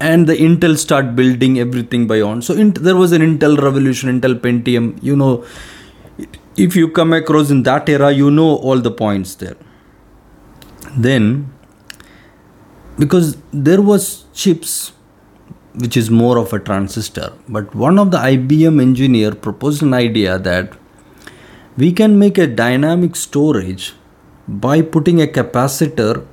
and 0.00 0.26
the 0.26 0.34
intel 0.34 0.76
start 0.78 1.14
building 1.14 1.58
everything 1.58 2.06
by 2.06 2.20
on. 2.20 2.40
So 2.42 2.54
there 2.54 2.96
was 2.96 3.12
an 3.12 3.22
intel 3.22 3.60
revolution 3.62 4.20
intel 4.20 4.38
pentium. 4.46 5.02
You 5.02 5.16
know 5.16 5.44
if 6.56 6.74
you 6.76 6.88
come 6.88 7.12
across 7.12 7.50
in 7.50 7.62
that 7.64 7.88
era 7.88 8.10
you 8.12 8.30
know 8.30 8.56
all 8.56 8.78
the 8.78 8.90
points 8.90 9.34
there. 9.36 9.56
Then 10.96 11.52
because 12.98 13.36
there 13.52 13.82
was 13.82 14.24
chips 14.32 14.92
which 15.74 15.96
is 15.96 16.10
more 16.10 16.36
of 16.38 16.52
a 16.52 16.58
transistor 16.58 17.32
but 17.48 17.74
one 17.74 17.98
of 17.98 18.10
the 18.10 18.18
ibm 18.18 18.80
engineer 18.82 19.34
proposed 19.34 19.82
an 19.82 19.94
idea 19.94 20.38
that 20.38 20.74
we 21.76 21.92
can 21.92 22.18
make 22.18 22.38
a 22.38 22.46
dynamic 22.46 23.16
storage 23.16 23.94
by 24.46 24.82
putting 24.82 25.20
a 25.22 25.26
capacitor 25.26 26.26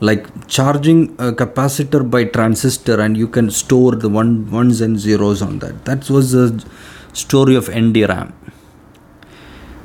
like 0.00 0.48
charging 0.48 1.10
a 1.18 1.32
capacitor 1.32 2.08
by 2.10 2.24
transistor 2.24 3.00
and 3.00 3.16
you 3.16 3.28
can 3.28 3.50
store 3.50 3.92
the 3.94 4.08
one 4.08 4.50
ones 4.50 4.80
and 4.80 4.98
zeros 4.98 5.40
on 5.40 5.60
that. 5.60 5.84
That 5.84 6.10
was 6.10 6.32
the 6.32 6.64
story 7.12 7.54
of 7.54 7.66
NDRAM 7.68 8.32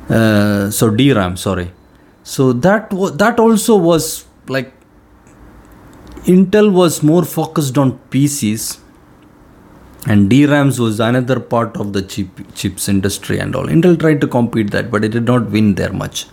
uh, 0.10 0.72
so 0.72 0.90
DRAM 0.90 1.38
sorry. 1.38 1.72
So 2.24 2.54
that 2.54 2.92
was 2.92 3.18
that 3.18 3.40
also 3.40 3.78
was 3.78 4.26
like 4.48 4.74
Intel 6.26 6.72
was 6.72 7.04
more 7.04 7.24
focused 7.24 7.78
on 7.78 8.00
PCs 8.10 8.80
and 10.08 10.30
DRAMs 10.30 10.80
was 10.80 11.00
another 11.00 11.40
part 11.40 11.78
of 11.78 11.94
the 11.94 12.02
chip 12.02 12.30
chips 12.56 12.88
industry 12.88 13.40
and 13.40 13.56
all. 13.56 13.66
Intel 13.66 14.00
tried 14.00 14.22
to 14.22 14.28
compete 14.28 14.72
that, 14.72 14.90
but 14.90 15.04
it 15.04 15.10
did 15.10 15.26
not 15.26 15.52
win 15.52 15.76
there 15.76 15.94
much. 15.94 16.26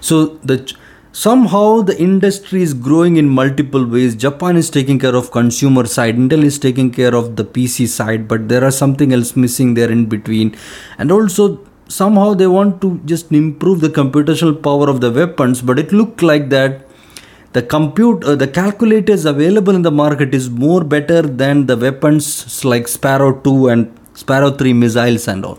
So 0.00 0.38
the 0.50 0.72
somehow 1.12 1.82
the 1.82 1.96
industry 2.00 2.62
is 2.62 2.74
growing 2.74 3.16
in 3.16 3.28
multiple 3.28 3.84
ways. 3.86 4.14
Japan 4.16 4.56
is 4.56 4.70
taking 4.70 4.98
care 4.98 5.14
of 5.14 5.30
consumer 5.30 5.86
side, 5.86 6.16
Intel 6.16 6.42
is 6.42 6.58
taking 6.58 6.90
care 6.90 7.14
of 7.14 7.36
the 7.36 7.44
PC 7.44 7.86
side, 7.86 8.26
but 8.26 8.48
there 8.48 8.64
are 8.64 8.70
something 8.70 9.12
else 9.12 9.36
missing 9.36 9.74
there 9.74 9.90
in 9.90 10.06
between, 10.06 10.56
and 10.98 11.12
also 11.12 11.60
somehow 11.88 12.32
they 12.34 12.46
want 12.46 12.80
to 12.80 12.98
just 13.04 13.30
improve 13.30 13.80
the 13.80 13.90
computational 13.90 14.60
power 14.62 14.88
of 14.88 15.00
the 15.00 15.10
weapons, 15.10 15.60
but 15.62 15.78
it 15.78 15.92
looked 15.92 16.22
like 16.22 16.48
that 16.48 16.88
the 17.52 17.62
compute 17.62 18.24
uh, 18.24 18.34
the 18.34 18.48
calculators 18.48 19.24
available 19.24 19.74
in 19.74 19.82
the 19.82 19.90
market 19.90 20.34
is 20.34 20.48
more 20.48 20.82
better 20.82 21.22
than 21.22 21.66
the 21.66 21.76
weapons 21.76 22.64
like 22.64 22.88
sparrow 22.88 23.32
2 23.40 23.68
and 23.68 23.98
sparrow 24.14 24.50
3 24.50 24.72
missiles 24.72 25.28
and 25.28 25.44
all. 25.44 25.58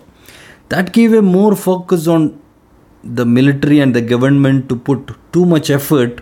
That 0.70 0.92
gave 0.92 1.14
a 1.14 1.22
more 1.22 1.56
focus 1.56 2.08
on 2.08 2.40
the 3.04 3.26
military 3.26 3.80
and 3.80 3.94
the 3.96 4.02
government 4.02 4.70
to 4.70 4.76
put 4.76 5.12
too 5.32 5.46
much 5.46 5.70
effort 5.70 6.22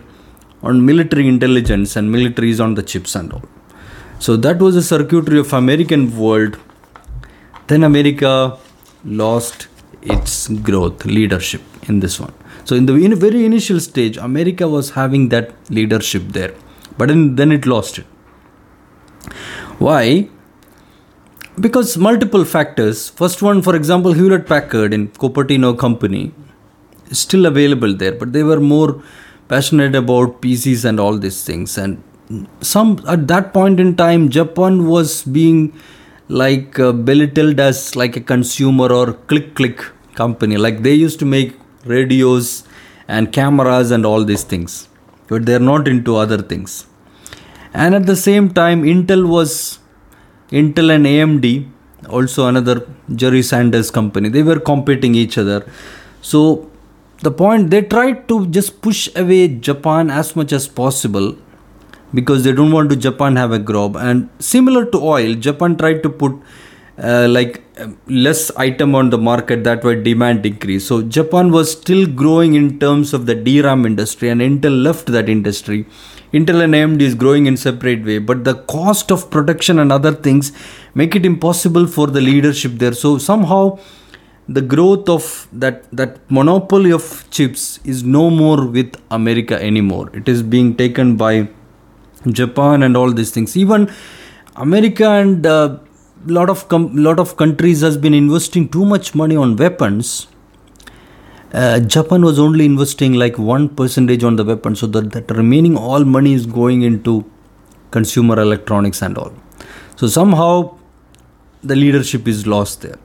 on 0.62 0.84
military 0.84 1.26
intelligence 1.26 1.96
and 1.96 2.14
militaries 2.14 2.62
on 2.62 2.74
the 2.74 2.82
chips 2.82 3.14
and 3.14 3.32
all. 3.32 3.44
So 4.18 4.36
that 4.36 4.58
was 4.58 4.74
the 4.74 4.82
circuitry 4.82 5.38
of 5.38 5.52
american 5.52 6.04
world. 6.16 6.58
Then 7.68 7.82
america 7.84 8.58
lost 9.04 9.68
its 10.02 10.48
growth 10.68 11.04
leadership 11.06 11.62
in 11.88 12.00
this 12.00 12.20
one 12.20 12.34
so 12.64 12.76
in 12.76 12.86
the 12.86 12.94
in 12.94 13.14
very 13.14 13.44
initial 13.44 13.80
stage, 13.80 14.16
America 14.16 14.68
was 14.68 14.90
having 14.90 15.28
that 15.30 15.54
leadership 15.70 16.22
there, 16.28 16.54
but 16.96 17.10
in, 17.10 17.36
then 17.36 17.52
it 17.52 17.66
lost 17.66 17.98
it. 17.98 18.06
Why? 19.78 20.28
Because 21.60 21.96
multiple 21.96 22.44
factors. 22.44 23.08
First 23.10 23.42
one, 23.42 23.62
for 23.62 23.74
example, 23.74 24.12
Hewlett 24.12 24.46
Packard 24.46 24.94
in 24.94 25.08
Cupertino 25.08 25.78
company 25.78 26.32
is 27.10 27.18
still 27.18 27.46
available 27.46 27.94
there, 27.94 28.12
but 28.12 28.32
they 28.32 28.42
were 28.42 28.60
more 28.60 29.02
passionate 29.48 29.94
about 29.94 30.40
PCs 30.40 30.84
and 30.84 30.98
all 30.98 31.18
these 31.18 31.44
things. 31.44 31.76
And 31.76 32.02
some 32.60 33.02
at 33.08 33.26
that 33.28 33.52
point 33.52 33.80
in 33.80 33.96
time, 33.96 34.28
Japan 34.28 34.86
was 34.86 35.22
being 35.24 35.74
like 36.28 36.78
uh, 36.78 36.92
belittled 36.92 37.60
as 37.60 37.94
like 37.94 38.16
a 38.16 38.20
consumer 38.20 38.90
or 38.90 39.12
click 39.12 39.54
click 39.54 39.84
company. 40.14 40.56
Like 40.56 40.82
they 40.82 40.94
used 40.94 41.18
to 41.18 41.26
make 41.26 41.56
radios 41.84 42.64
and 43.08 43.32
cameras 43.32 43.90
and 43.90 44.06
all 44.06 44.24
these 44.24 44.44
things. 44.44 44.88
But 45.28 45.46
they're 45.46 45.58
not 45.58 45.88
into 45.88 46.16
other 46.16 46.40
things. 46.40 46.86
And 47.74 47.94
at 47.94 48.06
the 48.06 48.16
same 48.16 48.50
time 48.50 48.82
intel 48.82 49.26
was 49.28 49.78
intel 50.50 50.94
and 50.94 51.06
amd 51.06 51.46
also 52.08 52.46
another 52.46 52.86
jerry 53.14 53.42
sanders 53.42 53.90
company 53.90 54.28
they 54.28 54.42
were 54.42 54.60
competing 54.60 55.14
each 55.14 55.38
other. 55.38 55.64
So 56.20 56.70
the 57.20 57.30
point 57.30 57.70
they 57.70 57.82
tried 57.82 58.28
to 58.28 58.46
just 58.46 58.82
push 58.82 59.08
away 59.16 59.48
japan 59.48 60.10
as 60.10 60.36
much 60.36 60.52
as 60.52 60.68
possible 60.68 61.36
because 62.12 62.44
they 62.44 62.52
don't 62.52 62.72
want 62.72 62.90
to 62.90 62.96
japan 62.96 63.36
have 63.36 63.52
a 63.52 63.58
grab. 63.58 63.96
And 63.96 64.28
similar 64.38 64.84
to 64.86 64.98
oil 64.98 65.34
japan 65.34 65.76
tried 65.76 66.02
to 66.02 66.10
put 66.10 66.32
uh, 67.02 67.26
like 67.28 67.62
less 68.06 68.50
item 68.56 68.94
on 68.94 69.10
the 69.10 69.18
market 69.18 69.64
that 69.64 69.82
way 69.84 69.94
demand 70.08 70.46
increase 70.46 70.86
so 70.86 71.02
japan 71.02 71.50
was 71.50 71.72
still 71.72 72.06
growing 72.06 72.54
in 72.54 72.78
terms 72.78 73.12
of 73.12 73.26
the 73.26 73.34
dram 73.34 73.84
industry 73.90 74.28
and 74.28 74.40
intel 74.40 74.82
left 74.82 75.06
that 75.06 75.28
industry. 75.28 75.86
Intel 76.32 76.62
and 76.64 76.74
amd 76.74 77.02
is 77.02 77.14
growing 77.14 77.44
in 77.46 77.56
separate 77.58 78.04
way 78.04 78.18
but 78.18 78.44
the 78.44 78.54
cost 78.74 79.10
of 79.10 79.30
production 79.30 79.78
and 79.78 79.92
other 79.92 80.12
things 80.12 80.50
make 80.94 81.14
it 81.14 81.26
impossible 81.26 81.86
for 81.86 82.06
the 82.06 82.22
leadership 82.22 82.72
there. 82.76 82.94
So 82.94 83.18
somehow 83.18 83.78
the 84.48 84.62
growth 84.62 85.08
of 85.08 85.46
that 85.52 85.84
that 85.92 86.18
monopoly 86.30 86.90
of 86.90 87.26
chips 87.30 87.80
is 87.84 88.02
no 88.02 88.30
more 88.30 88.66
with 88.66 88.96
america 89.10 89.62
anymore. 89.62 90.10
It 90.14 90.28
is 90.28 90.42
being 90.42 90.74
taken 90.74 91.16
by 91.16 91.48
japan 92.28 92.82
and 92.82 92.96
all 92.96 93.12
these 93.12 93.30
things. 93.30 93.56
Even 93.56 93.90
america 94.56 95.08
and 95.10 95.46
uh, 95.46 95.78
lot 96.26 96.50
of 96.50 96.68
com- 96.68 96.94
lot 96.96 97.18
of 97.18 97.36
countries 97.36 97.80
has 97.80 97.96
been 97.96 98.14
investing 98.14 98.68
too 98.68 98.84
much 98.84 99.14
money 99.14 99.36
on 99.36 99.56
weapons 99.56 100.26
uh, 101.52 101.78
Japan 101.80 102.22
was 102.22 102.38
only 102.38 102.64
investing 102.64 103.12
like 103.12 103.38
one 103.38 103.68
percentage 103.68 104.24
on 104.24 104.36
the 104.36 104.44
weapon, 104.44 104.74
so 104.74 104.86
that, 104.86 105.12
that 105.12 105.30
remaining 105.30 105.76
all 105.76 106.02
money 106.02 106.32
is 106.32 106.46
going 106.46 106.80
into 106.82 107.30
consumer 107.90 108.40
electronics 108.40 109.02
and 109.02 109.18
all. 109.18 109.34
So 109.96 110.06
somehow 110.06 110.78
the 111.62 111.76
leadership 111.76 112.26
is 112.26 112.46
lost 112.46 112.80
there. 112.80 112.98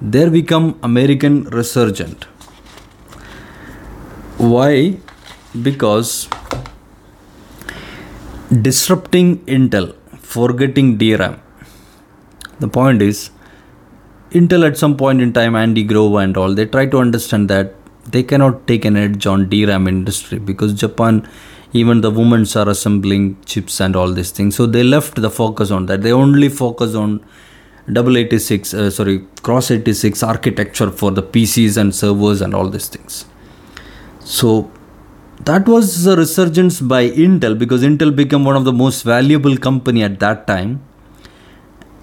There 0.00 0.30
become 0.30 0.78
American 0.84 1.44
resurgent. 1.44 2.24
Why? 4.38 4.98
Because 5.60 6.28
disrupting 8.62 9.44
Intel, 9.46 9.96
forgetting 10.18 10.96
DRAM. 10.96 11.40
The 12.64 12.68
point 12.68 13.02
is 13.02 13.30
Intel 14.30 14.66
at 14.66 14.78
some 14.78 14.96
point 14.96 15.20
in 15.20 15.32
time, 15.34 15.54
Andy 15.54 15.82
Grove 15.84 16.14
and 16.14 16.36
all, 16.36 16.54
they 16.54 16.64
try 16.64 16.86
to 16.86 16.98
understand 16.98 17.50
that 17.50 17.74
they 18.10 18.22
cannot 18.22 18.66
take 18.66 18.86
an 18.86 18.96
edge 18.96 19.26
on 19.26 19.50
DRAM 19.50 19.86
industry 19.86 20.38
because 20.38 20.72
Japan, 20.72 21.28
even 21.74 22.00
the 22.00 22.10
women 22.10 22.46
are 22.56 22.68
assembling 22.70 23.36
chips 23.44 23.80
and 23.80 23.94
all 23.94 24.10
these 24.12 24.30
things. 24.30 24.56
So 24.56 24.64
they 24.64 24.82
left 24.82 25.20
the 25.20 25.30
focus 25.30 25.70
on 25.70 25.86
that. 25.86 26.00
They 26.00 26.12
only 26.12 26.48
focus 26.48 26.94
on 26.94 27.24
double 27.92 28.16
86, 28.16 28.72
uh, 28.72 28.90
sorry, 28.90 29.26
cross 29.42 29.70
86 29.70 30.22
architecture 30.22 30.90
for 30.90 31.10
the 31.10 31.22
PCs 31.22 31.76
and 31.76 31.94
servers 31.94 32.40
and 32.40 32.54
all 32.54 32.70
these 32.70 32.88
things. 32.88 33.26
So 34.20 34.70
that 35.44 35.68
was 35.68 36.06
a 36.06 36.16
resurgence 36.16 36.80
by 36.80 37.10
Intel 37.10 37.58
because 37.58 37.82
Intel 37.82 38.16
became 38.16 38.44
one 38.44 38.56
of 38.56 38.64
the 38.64 38.72
most 38.72 39.02
valuable 39.02 39.58
company 39.58 40.02
at 40.02 40.18
that 40.20 40.46
time. 40.46 40.82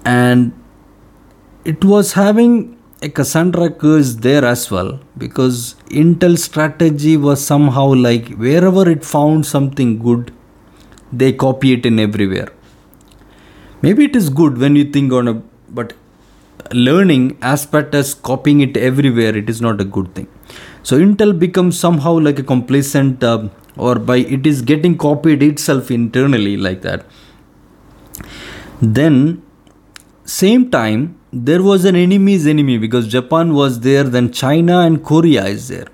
And 0.04 0.52
it 1.64 1.84
was 1.84 2.12
having 2.14 2.78
a 3.02 3.08
Cassandra 3.08 3.70
curse 3.70 4.14
there 4.14 4.44
as 4.44 4.70
well 4.70 5.00
because 5.18 5.74
Intel 5.88 6.38
strategy 6.38 7.16
was 7.16 7.44
somehow 7.44 7.94
like 7.94 8.28
wherever 8.34 8.88
it 8.88 9.04
found 9.04 9.46
something 9.46 9.98
good, 9.98 10.32
they 11.12 11.32
copy 11.32 11.72
it 11.72 11.84
in 11.84 11.98
everywhere. 11.98 12.48
Maybe 13.80 14.04
it 14.04 14.14
is 14.14 14.28
good 14.30 14.58
when 14.58 14.76
you 14.76 14.84
think 14.84 15.12
on 15.12 15.28
a 15.28 15.42
but 15.68 15.94
learning 16.72 17.38
aspect 17.42 17.94
as 17.94 18.14
copying 18.14 18.60
it 18.60 18.76
everywhere, 18.76 19.36
it 19.36 19.50
is 19.50 19.60
not 19.60 19.80
a 19.80 19.84
good 19.84 20.14
thing. 20.14 20.28
So 20.82 20.98
Intel 20.98 21.36
becomes 21.38 21.78
somehow 21.78 22.18
like 22.18 22.38
a 22.38 22.42
complacent 22.42 23.22
uh, 23.22 23.48
or 23.76 23.96
by 23.96 24.18
it 24.18 24.46
is 24.46 24.62
getting 24.62 24.96
copied 24.96 25.42
itself 25.42 25.90
internally 25.90 26.56
like 26.56 26.82
that. 26.82 27.06
Then 28.80 29.42
same 30.40 30.70
time 30.70 31.00
there 31.48 31.62
was 31.62 31.84
an 31.84 31.96
enemy's 31.96 32.46
enemy 32.46 32.76
because 32.78 33.08
Japan 33.08 33.54
was 33.54 33.80
there, 33.80 34.04
then 34.04 34.30
China 34.32 34.80
and 34.80 35.02
Korea 35.04 35.44
is 35.46 35.68
there. 35.68 35.88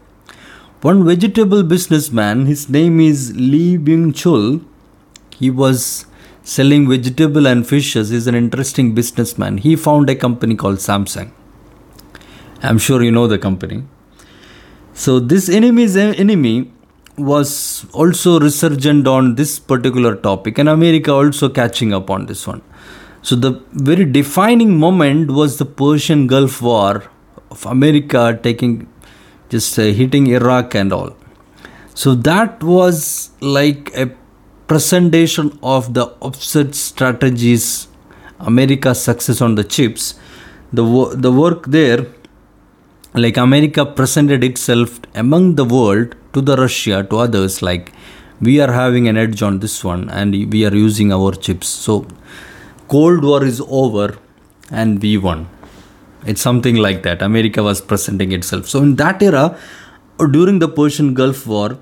One 0.83 1.05
vegetable 1.05 1.63
businessman, 1.63 2.47
his 2.47 2.69
name 2.69 3.01
is 3.01 3.35
Lee 3.37 3.79
Byung 3.79 4.13
Chul, 4.13 4.65
he 5.37 5.51
was 5.51 6.07
selling 6.43 6.89
vegetable 6.89 7.47
and 7.47 7.67
fishes. 7.67 8.09
He's 8.11 8.27
an 8.27 8.35
interesting 8.35 8.95
businessman. 8.95 9.59
He 9.59 9.77
found 9.77 10.09
a 10.11 10.17
company 10.17 10.55
called 10.55 10.79
Samsung. 10.79 11.31
I'm 12.63 12.79
sure 12.79 13.03
you 13.03 13.13
know 13.13 13.27
the 13.27 13.39
company. 13.39 13.85
So 14.95 15.21
this 15.21 15.49
enemy's 15.49 15.97
enemy 15.97 16.73
was 17.17 17.87
also 17.93 18.41
resurgent 18.41 19.07
on 19.07 19.35
this 19.35 19.59
particular 19.59 20.17
topic, 20.17 20.59
and 20.59 20.69
America 20.69 21.13
also 21.13 21.49
catching 21.49 21.93
up 21.93 22.11
on 22.11 22.27
this 22.27 22.47
one. 22.47 22.63
So 23.29 23.37
the 23.37 23.61
very 23.73 24.07
defining 24.07 24.79
moment 24.79 25.31
was 25.31 25.59
the 25.59 25.67
Persian 25.67 26.27
Gulf 26.29 26.63
War 26.63 27.03
of 27.51 27.67
America 27.67 28.41
taking 28.43 28.89
just 29.51 29.79
uh, 29.79 29.83
hitting 29.83 30.29
Iraq 30.29 30.75
and 30.75 30.95
all. 30.95 31.15
So 31.93 32.15
that 32.15 32.63
was 32.63 33.29
like 33.43 33.95
a 33.95 34.07
presentation 34.67 35.59
of 35.63 35.93
the 35.93 36.07
offset 36.29 36.75
strategies, 36.75 37.89
America's 38.39 39.03
success 39.03 39.43
on 39.43 39.57
the 39.57 39.65
chips. 39.77 40.15
The 40.73 40.87
the 41.27 41.31
work 41.31 41.67
there, 41.67 42.07
like 43.13 43.37
America 43.37 43.85
presented 43.85 44.43
itself 44.43 45.01
among 45.15 45.57
the 45.57 45.67
world 45.67 46.17
to 46.33 46.41
the 46.41 46.57
Russia 46.57 47.07
to 47.11 47.19
others 47.27 47.61
like 47.61 47.93
we 48.41 48.59
are 48.59 48.73
having 48.73 49.07
an 49.07 49.19
edge 49.19 49.43
on 49.43 49.59
this 49.59 49.85
one 49.85 50.09
and 50.09 50.33
we 50.55 50.65
are 50.65 50.75
using 50.75 51.13
our 51.13 51.33
chips. 51.33 51.69
So 51.69 52.07
Cold 52.89 53.23
War 53.23 53.45
is 53.45 53.61
over 53.69 54.17
and 54.71 55.03
we 55.03 55.19
won. 55.19 55.49
It's 56.27 56.41
something 56.41 56.77
like 56.77 57.03
that. 57.03 57.21
America 57.21 57.63
was 57.63 57.81
presenting 57.81 58.33
itself. 58.33 58.67
So 58.67 58.83
in 58.83 58.97
that 58.97 59.23
era, 59.23 59.59
during 60.31 60.59
the 60.59 60.69
Persian 60.69 61.13
Gulf 61.13 61.47
War, 61.47 61.79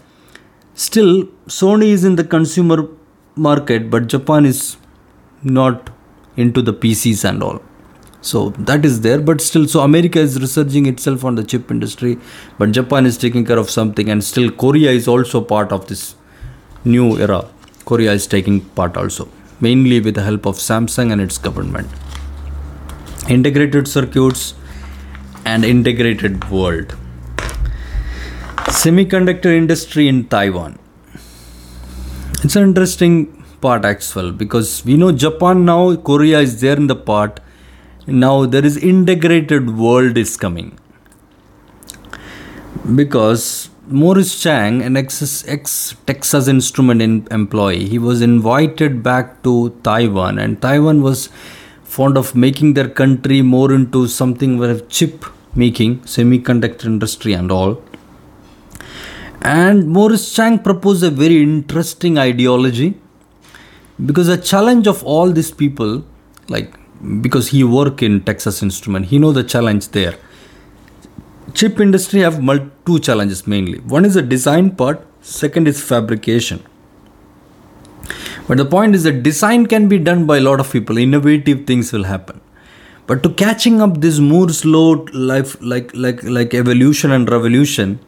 still 0.74 1.24
Sony 1.46 1.88
is 1.88 2.04
in 2.04 2.16
the 2.16 2.24
consumer 2.24 2.88
market, 3.36 3.88
but 3.88 4.08
Japan 4.08 4.44
is 4.44 4.76
not 5.42 5.90
into 6.36 6.60
the 6.60 6.72
PCs 6.74 7.28
and 7.28 7.42
all. 7.42 7.62
So 8.20 8.50
that 8.58 8.84
is 8.84 9.02
there, 9.02 9.20
but 9.20 9.40
still, 9.40 9.68
so 9.68 9.80
America 9.80 10.18
is 10.18 10.40
resurging 10.40 10.86
itself 10.86 11.24
on 11.24 11.36
the 11.36 11.44
chip 11.44 11.70
industry, 11.70 12.18
but 12.58 12.72
Japan 12.72 13.06
is 13.06 13.16
taking 13.16 13.44
care 13.44 13.58
of 13.58 13.70
something, 13.70 14.10
and 14.10 14.24
still 14.24 14.50
Korea 14.50 14.90
is 14.90 15.06
also 15.06 15.40
part 15.40 15.70
of 15.70 15.86
this 15.86 16.16
new 16.84 17.16
era. 17.18 17.48
Korea 17.84 18.12
is 18.12 18.26
taking 18.26 18.60
part 18.60 18.96
also 18.96 19.28
mainly 19.60 20.00
with 20.00 20.14
the 20.14 20.22
help 20.22 20.46
of 20.46 20.56
Samsung 20.56 21.12
and 21.12 21.20
its 21.20 21.38
government. 21.38 21.88
Integrated 23.28 23.88
circuits 23.88 24.54
and 25.44 25.64
integrated 25.64 26.50
world. 26.50 26.96
Semiconductor 28.82 29.56
industry 29.56 30.08
in 30.08 30.26
Taiwan. 30.28 30.78
It's 32.44 32.56
an 32.56 32.62
interesting 32.62 33.42
part 33.60 33.84
actual 33.84 34.32
because 34.32 34.84
we 34.84 34.96
know 34.96 35.12
Japan 35.12 35.64
now, 35.64 35.96
Korea 35.96 36.40
is 36.40 36.60
there 36.60 36.76
in 36.76 36.86
the 36.86 36.96
part. 36.96 37.40
Now 38.06 38.46
there 38.46 38.64
is 38.64 38.76
integrated 38.76 39.76
world 39.76 40.16
is 40.16 40.36
coming 40.36 40.78
because 42.94 43.70
Morris 43.88 44.40
Chang, 44.42 44.82
an 44.82 44.96
ex 44.96 45.94
Texas 46.06 46.48
Instrument 46.48 47.30
employee, 47.30 47.86
he 47.86 48.00
was 48.00 48.20
invited 48.20 49.00
back 49.00 49.44
to 49.44 49.78
Taiwan, 49.84 50.40
and 50.40 50.60
Taiwan 50.60 51.02
was 51.02 51.28
fond 51.84 52.18
of 52.18 52.34
making 52.34 52.74
their 52.74 52.88
country 52.88 53.42
more 53.42 53.72
into 53.72 54.08
something 54.08 54.58
with 54.58 54.88
chip 54.88 55.24
making, 55.54 56.00
semiconductor 56.00 56.86
industry, 56.86 57.32
and 57.32 57.52
all. 57.52 57.80
And 59.42 59.86
Morris 59.86 60.34
Chang 60.34 60.58
proposed 60.58 61.04
a 61.04 61.10
very 61.10 61.40
interesting 61.40 62.18
ideology 62.18 62.98
because 64.04 64.26
the 64.26 64.36
challenge 64.36 64.88
of 64.88 65.04
all 65.04 65.30
these 65.30 65.52
people, 65.52 66.04
like 66.48 66.74
because 67.20 67.48
he 67.48 67.62
work 67.62 68.02
in 68.02 68.22
Texas 68.24 68.64
Instrument, 68.64 69.06
he 69.06 69.20
know 69.20 69.30
the 69.30 69.44
challenge 69.44 69.90
there 69.90 70.16
chip 71.54 71.80
industry 71.80 72.20
have 72.20 72.40
two 72.84 72.98
challenges 73.00 73.46
mainly. 73.46 73.78
One 73.78 74.04
is 74.04 74.14
the 74.14 74.22
design 74.22 74.70
part 74.76 75.06
second 75.20 75.68
is 75.68 75.82
fabrication. 75.82 76.62
But 78.48 78.58
the 78.58 78.64
point 78.64 78.94
is 78.94 79.02
that 79.02 79.22
design 79.22 79.66
can 79.66 79.88
be 79.88 79.98
done 79.98 80.26
by 80.26 80.38
a 80.38 80.40
lot 80.40 80.60
of 80.60 80.70
people. 80.70 80.98
Innovative 80.98 81.66
things 81.66 81.92
will 81.92 82.04
happen. 82.04 82.40
But 83.06 83.22
to 83.22 83.30
catching 83.30 83.80
up 83.80 84.00
this 84.00 84.18
moore's 84.18 84.64
law 84.64 85.04
life 85.12 85.56
like 85.60 85.94
like 85.94 86.22
like 86.24 86.54
evolution 86.54 87.12
and 87.12 87.28
revolution 87.30 88.00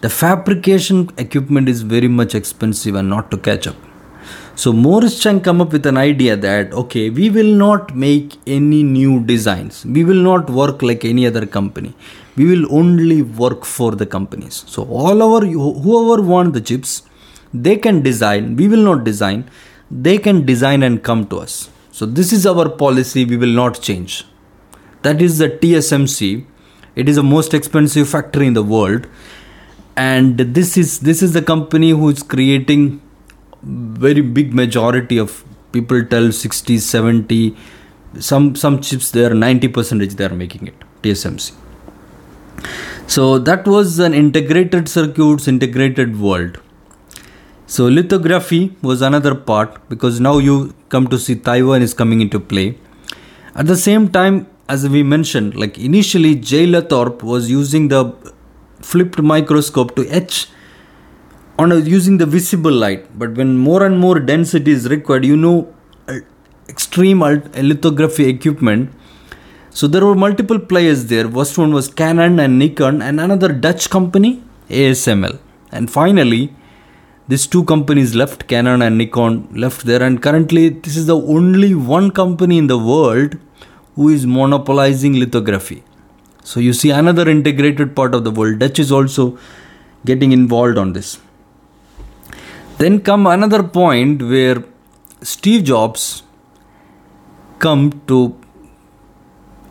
the 0.00 0.08
fabrication 0.08 1.10
equipment 1.16 1.68
is 1.68 1.82
very 1.82 2.08
much 2.08 2.34
expensive 2.34 2.96
and 2.96 3.08
not 3.08 3.30
to 3.30 3.36
catch 3.36 3.68
up. 3.68 3.76
So 4.56 4.72
Morris 4.72 5.20
Chang 5.20 5.40
come 5.40 5.60
up 5.60 5.72
with 5.72 5.86
an 5.86 5.96
idea 5.96 6.36
that 6.36 6.72
okay, 6.72 7.08
we 7.10 7.30
will 7.30 7.54
not 7.54 7.94
make 7.96 8.36
any 8.46 8.82
new 8.82 9.24
designs. 9.24 9.86
We 9.86 10.04
will 10.04 10.22
not 10.30 10.50
work 10.50 10.82
like 10.82 11.04
any 11.04 11.24
other 11.26 11.46
company. 11.46 11.94
We 12.36 12.46
will 12.46 12.72
only 12.74 13.22
work 13.22 13.64
for 13.64 13.92
the 13.92 14.06
companies. 14.06 14.64
So 14.66 14.84
all 14.84 15.22
our 15.22 15.44
whoever 15.44 16.22
want 16.22 16.54
the 16.54 16.60
chips, 16.60 17.02
they 17.52 17.76
can 17.76 18.02
design. 18.02 18.56
We 18.56 18.68
will 18.68 18.82
not 18.82 19.04
design. 19.04 19.50
They 19.90 20.16
can 20.18 20.46
design 20.46 20.82
and 20.82 21.02
come 21.02 21.26
to 21.28 21.38
us. 21.40 21.68
So 21.90 22.06
this 22.06 22.32
is 22.32 22.46
our 22.46 22.68
policy. 22.68 23.24
We 23.24 23.36
will 23.36 23.54
not 23.62 23.82
change. 23.82 24.24
That 25.02 25.20
is 25.20 25.38
the 25.38 25.50
TSMC. 25.50 26.46
It 26.94 27.08
is 27.08 27.16
the 27.16 27.22
most 27.22 27.54
expensive 27.54 28.08
factory 28.08 28.46
in 28.46 28.54
the 28.54 28.62
world, 28.62 29.06
and 29.96 30.38
this 30.38 30.76
is 30.76 31.00
this 31.00 31.22
is 31.22 31.32
the 31.32 31.42
company 31.42 31.90
who 31.90 32.08
is 32.10 32.22
creating 32.22 33.00
very 33.62 34.20
big 34.20 34.52
majority 34.52 35.18
of 35.18 35.44
people 35.72 36.04
tell 36.04 36.30
60 36.30 36.78
70 36.78 37.56
some 38.18 38.54
some 38.54 38.80
chips 38.80 39.10
there 39.10 39.34
90 39.34 39.68
percentage 39.68 40.14
they 40.14 40.24
are 40.24 40.34
making 40.34 40.66
it 40.66 40.74
tsmc 41.02 41.61
so 43.06 43.38
that 43.38 43.66
was 43.66 43.98
an 43.98 44.14
integrated 44.14 44.88
circuits 44.88 45.48
integrated 45.48 46.18
world 46.20 46.58
so 47.66 47.86
lithography 47.86 48.62
was 48.82 49.02
another 49.02 49.34
part 49.34 49.76
because 49.88 50.20
now 50.20 50.38
you 50.38 50.74
come 50.88 51.06
to 51.06 51.18
see 51.18 51.36
taiwan 51.50 51.82
is 51.82 51.94
coming 51.94 52.20
into 52.20 52.40
play 52.40 52.68
At 53.54 53.66
the 53.66 53.76
same 53.76 54.08
time, 54.08 54.46
as 54.68 54.88
we 54.88 55.02
mentioned, 55.02 55.56
like 55.56 55.78
initially 55.78 56.34
Jay 56.34 56.66
Lathrop 56.66 57.22
was 57.22 57.50
using 57.50 57.88
the 57.88 58.14
flipped 58.80 59.20
microscope 59.20 59.94
to 59.96 60.08
etch 60.08 60.48
on 61.58 61.72
a, 61.72 61.76
using 61.76 62.16
the 62.16 62.26
visible 62.26 62.72
light. 62.72 63.06
But 63.18 63.34
when 63.34 63.58
more 63.58 63.84
and 63.84 63.98
more 63.98 64.18
density 64.20 64.70
is 64.70 64.88
required, 64.88 65.26
you 65.26 65.36
know, 65.36 65.74
uh, 66.08 66.20
extreme 66.68 67.20
lithography 67.20 68.28
equipment. 68.28 68.92
So 69.74 69.86
there 69.86 70.04
were 70.04 70.14
multiple 70.14 70.58
players 70.58 71.06
there. 71.06 71.28
First 71.28 71.56
one 71.56 71.72
was 71.72 71.88
Canon 71.88 72.38
and 72.38 72.58
Nikon, 72.58 73.00
and 73.00 73.18
another 73.20 73.48
Dutch 73.48 73.88
company, 73.88 74.42
ASML. 74.68 75.38
And 75.70 75.90
finally, 75.90 76.54
these 77.28 77.46
two 77.46 77.64
companies 77.64 78.14
left, 78.14 78.48
Canon 78.48 78.82
and 78.82 78.98
Nikon 78.98 79.48
left 79.54 79.86
there, 79.86 80.02
and 80.02 80.22
currently 80.22 80.68
this 80.68 80.96
is 80.96 81.06
the 81.06 81.16
only 81.16 81.74
one 81.74 82.10
company 82.10 82.58
in 82.58 82.66
the 82.66 82.76
world 82.76 83.38
who 83.94 84.08
is 84.10 84.26
monopolizing 84.26 85.18
lithography. 85.18 85.82
So 86.44 86.60
you 86.60 86.72
see 86.72 86.90
another 86.90 87.28
integrated 87.28 87.96
part 87.96 88.14
of 88.14 88.24
the 88.24 88.30
world. 88.30 88.58
Dutch 88.58 88.78
is 88.78 88.92
also 88.92 89.38
getting 90.04 90.32
involved 90.32 90.76
on 90.76 90.92
this. 90.92 91.18
Then 92.78 93.00
come 93.00 93.26
another 93.26 93.62
point 93.62 94.20
where 94.20 94.64
Steve 95.22 95.64
Jobs 95.64 96.24
come 97.60 98.02
to 98.08 98.36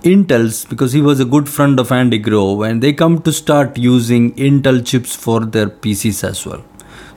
Intel's 0.03 0.65
because 0.65 0.93
he 0.93 1.01
was 1.01 1.19
a 1.19 1.25
good 1.25 1.47
friend 1.47 1.79
of 1.79 1.91
Andy 1.91 2.17
Grove 2.17 2.61
and 2.61 2.81
they 2.81 2.91
come 2.91 3.21
to 3.21 3.31
start 3.31 3.77
using 3.77 4.33
Intel 4.35 4.85
chips 4.85 5.15
for 5.15 5.41
their 5.41 5.67
PCs 5.67 6.23
as 6.23 6.45
well. 6.45 6.63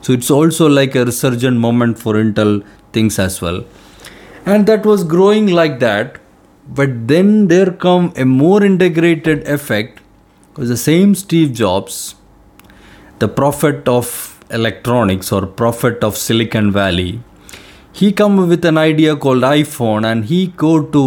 So 0.01 0.13
it's 0.13 0.29
also 0.29 0.69
like 0.69 0.93
a 0.93 1.03
resurgent 1.03 1.57
moment 1.57 1.97
for 1.97 2.13
Intel 2.13 2.63
things 2.93 3.17
as 3.17 3.41
well. 3.41 3.65
And 4.45 4.67
that 4.67 4.85
was 4.85 5.03
growing 5.03 5.47
like 5.47 5.79
that. 5.79 6.19
But 6.67 7.07
then 7.07 7.47
there 7.47 7.71
come 7.71 8.13
a 8.15 8.25
more 8.25 8.63
integrated 8.63 9.47
effect 9.47 10.01
because 10.49 10.69
the 10.69 10.77
same 10.77 11.15
Steve 11.15 11.53
Jobs, 11.53 12.15
the 13.19 13.27
prophet 13.27 13.87
of 13.87 14.43
electronics 14.51 15.31
or 15.31 15.45
prophet 15.47 16.03
of 16.03 16.17
Silicon 16.17 16.71
Valley, 16.71 17.19
he 17.99 18.11
come 18.11 18.35
with 18.51 18.63
an 18.71 18.77
idea 18.77 19.15
called 19.25 19.43
iphone 19.55 20.05
and 20.11 20.25
he 20.31 20.39
go 20.63 20.71
to 20.95 21.03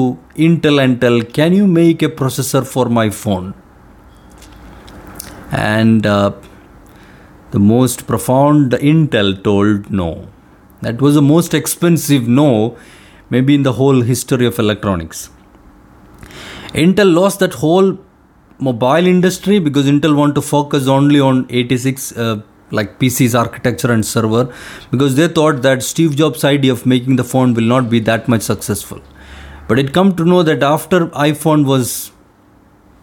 intel 0.48 0.82
and 0.84 1.00
tell 1.00 1.18
can 1.38 1.52
you 1.60 1.66
make 1.66 2.02
a 2.02 2.12
processor 2.20 2.62
for 2.74 2.86
my 2.98 3.08
phone 3.22 3.48
and 5.50 6.06
uh, 6.06 6.32
the 7.50 7.58
most 7.58 8.06
profound 8.06 8.72
Intel 8.72 9.42
told 9.42 9.90
no. 9.90 10.28
That 10.82 11.00
was 11.00 11.14
the 11.14 11.22
most 11.22 11.54
expensive 11.54 12.28
no, 12.28 12.76
maybe 13.30 13.54
in 13.54 13.62
the 13.62 13.72
whole 13.72 14.02
history 14.02 14.46
of 14.46 14.58
electronics. 14.58 15.30
Intel 16.74 17.14
lost 17.14 17.40
that 17.40 17.54
whole 17.54 17.98
mobile 18.58 19.06
industry 19.06 19.58
because 19.58 19.86
Intel 19.86 20.14
want 20.14 20.34
to 20.34 20.42
focus 20.42 20.86
only 20.86 21.20
on 21.20 21.46
86 21.48 22.12
uh, 22.16 22.42
like 22.70 22.98
PC's 22.98 23.34
architecture 23.34 23.92
and 23.92 24.04
server 24.04 24.52
because 24.90 25.16
they 25.16 25.28
thought 25.28 25.62
that 25.62 25.82
Steve 25.82 26.16
Jobs' 26.16 26.44
idea 26.44 26.72
of 26.72 26.84
making 26.86 27.16
the 27.16 27.24
phone 27.24 27.54
will 27.54 27.64
not 27.64 27.88
be 27.88 28.00
that 28.00 28.28
much 28.28 28.42
successful. 28.42 29.00
But 29.68 29.78
it 29.78 29.92
come 29.92 30.14
to 30.16 30.24
know 30.24 30.42
that 30.42 30.62
after 30.62 31.06
iPhone 31.08 31.66
was 31.66 32.12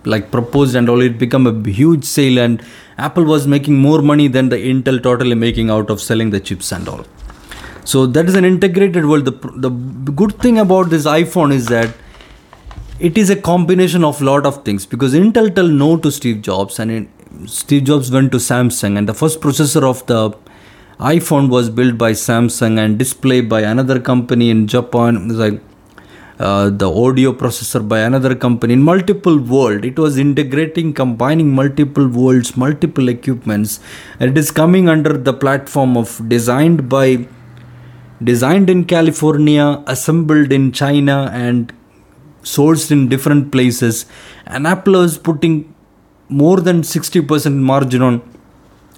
like 0.06 0.32
proposed 0.32 0.75
and 0.75 0.89
all 0.89 1.01
it 1.01 1.17
become 1.17 1.47
a 1.47 1.69
huge 1.69 2.04
sale 2.04 2.38
and 2.38 2.63
apple 2.97 3.23
was 3.23 3.47
making 3.47 3.75
more 3.75 4.01
money 4.01 4.28
than 4.28 4.49
the 4.49 4.58
intel 4.58 5.01
totally 5.01 5.36
making 5.36 5.69
out 5.69 5.89
of 5.89 5.99
selling 5.99 6.30
the 6.30 6.39
chips 6.39 6.71
and 6.71 6.88
all 6.88 7.04
so 7.84 8.06
that 8.06 8.28
is 8.28 8.36
an 8.36 8.45
integrated 8.45 9.06
world 9.06 9.25
the, 9.25 9.32
the 9.65 9.69
good 10.12 10.34
thing 10.43 10.60
about 10.60 10.89
this 10.89 11.06
iphone 11.06 11.54
is 11.54 11.65
that 11.67 11.93
it 12.99 13.17
is 13.17 13.30
a 13.30 13.36
combination 13.36 14.04
of 14.04 14.21
lot 14.21 14.45
of 14.45 14.63
things 14.63 14.86
because 14.86 15.13
intel 15.13 15.54
tell 15.54 15.67
no 15.67 15.97
to 15.97 16.12
steve 16.12 16.41
jobs 16.41 16.80
and 16.80 17.10
steve 17.45 17.84
jobs 17.84 18.12
went 18.12 18.32
to 18.32 18.38
samsung 18.38 18.98
and 18.98 19.08
the 19.10 19.13
first 19.13 19.39
processor 19.41 19.84
of 19.84 20.06
the 20.08 20.19
iphone 21.00 21.50
was 21.50 21.69
built 21.69 21.98
by 21.98 22.12
samsung 22.12 22.78
and 22.80 22.98
displayed 22.98 23.50
by 23.50 23.62
another 23.62 24.00
company 24.00 24.50
in 24.50 24.67
japan. 24.67 25.28
Like 25.28 25.62
uh, 26.39 26.69
the 26.69 26.89
audio 26.91 27.34
processor 27.34 27.88
by 27.88 28.00
another 28.00 28.36
company 28.36 28.74
in 28.74 28.82
multiple 28.82 29.38
world. 29.38 29.86
It 29.86 29.98
was 29.98 30.17
integrating 30.17 30.93
combining 30.93 31.54
multiple 31.54 32.08
worlds 32.08 32.56
multiple 32.58 33.10
equipments. 33.10 33.80
It 34.19 34.38
is 34.38 34.52
coming 34.52 34.89
under 34.89 35.17
the 35.17 35.34
platform 35.34 35.98
of 35.98 36.28
designed 36.30 36.89
by 36.89 37.28
designed 38.24 38.69
in 38.69 38.86
california 38.86 39.84
assembled 39.88 40.52
in 40.54 40.71
china 40.71 41.30
and 41.34 41.74
sourced 42.43 42.91
in 42.91 43.10
different 43.10 43.52
places. 43.52 44.06
And 44.45 44.65
apple 44.65 44.95
is 45.02 45.17
putting 45.17 45.75
more 46.30 46.60
than 46.60 46.82
60% 46.82 47.56
margin 47.56 48.02
on 48.02 48.22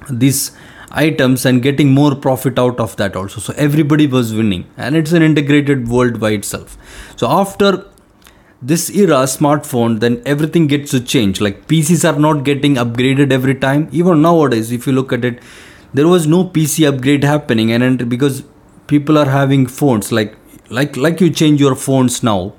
these 0.09 0.51
items 0.91 1.45
and 1.45 1.61
getting 1.61 1.91
more 1.93 2.15
profit 2.15 2.57
out 2.57 2.79
of 2.79 2.95
that 2.97 3.15
also. 3.15 3.41
So 3.41 3.53
everybody 3.57 4.07
was 4.07 4.33
winning 4.33 4.65
and 4.77 4.95
it's 4.95 5.11
an 5.11 5.21
integrated 5.21 5.87
world 5.89 6.19
by 6.19 6.31
itself 6.31 6.77
so 7.17 7.27
after 7.29 7.85
this 8.61 8.89
era 8.89 9.23
smartphone 9.23 9.99
then 9.99 10.21
everything 10.25 10.67
gets 10.67 10.91
to 10.91 10.99
change. 10.99 11.41
Like 11.41 11.67
pcs 11.67 12.11
are 12.11 12.19
not 12.19 12.43
getting 12.43 12.75
upgraded 12.75 13.31
every 13.31 13.55
time. 13.55 13.89
Even 13.91 14.21
nowadays 14.21 14.71
if 14.71 14.87
you 14.87 14.93
look 14.93 15.13
at 15.13 15.25
it 15.25 15.41
there 15.93 16.07
was 16.07 16.27
no 16.27 16.43
pc 16.45 16.87
upgrade 16.87 17.23
happening 17.23 17.71
and, 17.71 17.83
and 17.83 18.09
because 18.09 18.43
people 18.87 19.17
are 19.17 19.29
having 19.29 19.67
phones 19.67 20.11
like 20.11 20.35
like 20.69 20.97
like 20.97 21.21
you 21.21 21.29
change 21.29 21.59
your 21.59 21.75
phones 21.75 22.23
now 22.23 22.53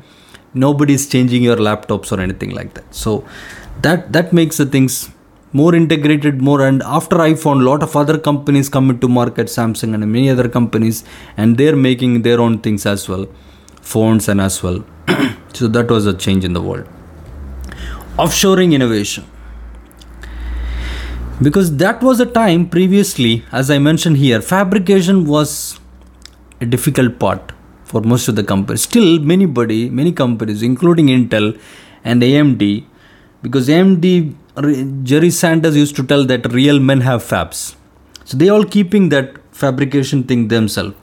nobody 0.55 0.95
is 0.95 1.09
changing 1.09 1.43
your 1.43 1.57
laptops 1.57 2.11
or 2.13 2.21
anything 2.21 2.51
like 2.51 2.75
that. 2.75 2.95
So 2.95 3.25
that 3.83 4.13
that 4.13 4.33
makes 4.33 4.57
the 4.57 4.67
things 4.67 5.11
more 5.53 5.75
integrated 5.75 6.43
more 6.43 6.61
and 6.69 6.83
after 6.83 7.17
iphone 7.27 7.61
a 7.63 7.65
lot 7.71 7.83
of 7.83 7.97
other 7.97 8.19
companies 8.19 8.69
come 8.69 8.91
into 8.91 9.09
market 9.09 9.47
samsung 9.47 9.95
and 9.95 10.13
many 10.13 10.29
other 10.29 10.49
companies 10.57 11.05
and 11.37 11.57
they're 11.57 11.77
making 11.77 12.21
their 12.23 12.41
own 12.47 12.59
things 12.59 12.85
as 12.85 13.09
well 13.09 13.27
phones 13.93 14.29
and 14.29 14.41
as 14.41 14.63
well. 14.63 14.85
So 15.59 15.67
that 15.75 15.91
was 15.91 16.07
a 16.07 16.13
change 16.25 16.45
in 16.45 16.53
the 16.53 16.61
world. 16.61 16.87
Offshoring 18.25 18.73
innovation. 18.75 19.25
Because 21.43 21.77
that 21.79 22.03
was 22.03 22.21
a 22.21 22.27
time 22.27 22.69
previously 22.69 23.33
as 23.53 23.71
i 23.71 23.79
mentioned 23.79 24.17
here 24.23 24.41
fabrication 24.47 25.25
was 25.33 25.53
a 26.61 26.67
difficult 26.75 27.19
part 27.21 27.53
for 27.85 28.01
most 28.13 28.29
of 28.29 28.35
the 28.35 28.45
companies. 28.53 28.83
Still 28.83 29.21
many 29.33 29.47
body 29.47 29.89
many 29.89 30.13
companies 30.23 30.65
including 30.71 31.07
intel 31.17 31.47
and 32.05 32.23
amd 32.23 32.65
because 33.43 33.69
MD 33.69 34.35
Jerry 35.05 35.31
Sanders 35.31 35.77
used 35.77 35.95
to 35.97 36.03
tell 36.03 36.25
that 36.25 36.53
real 36.53 36.81
men 36.81 37.01
have 37.03 37.23
fabs. 37.23 37.77
So 38.25 38.37
they 38.37 38.49
all 38.49 38.65
keeping 38.65 39.09
that 39.11 39.37
fabrication 39.53 40.25
thing 40.25 40.49
themselves. 40.49 40.95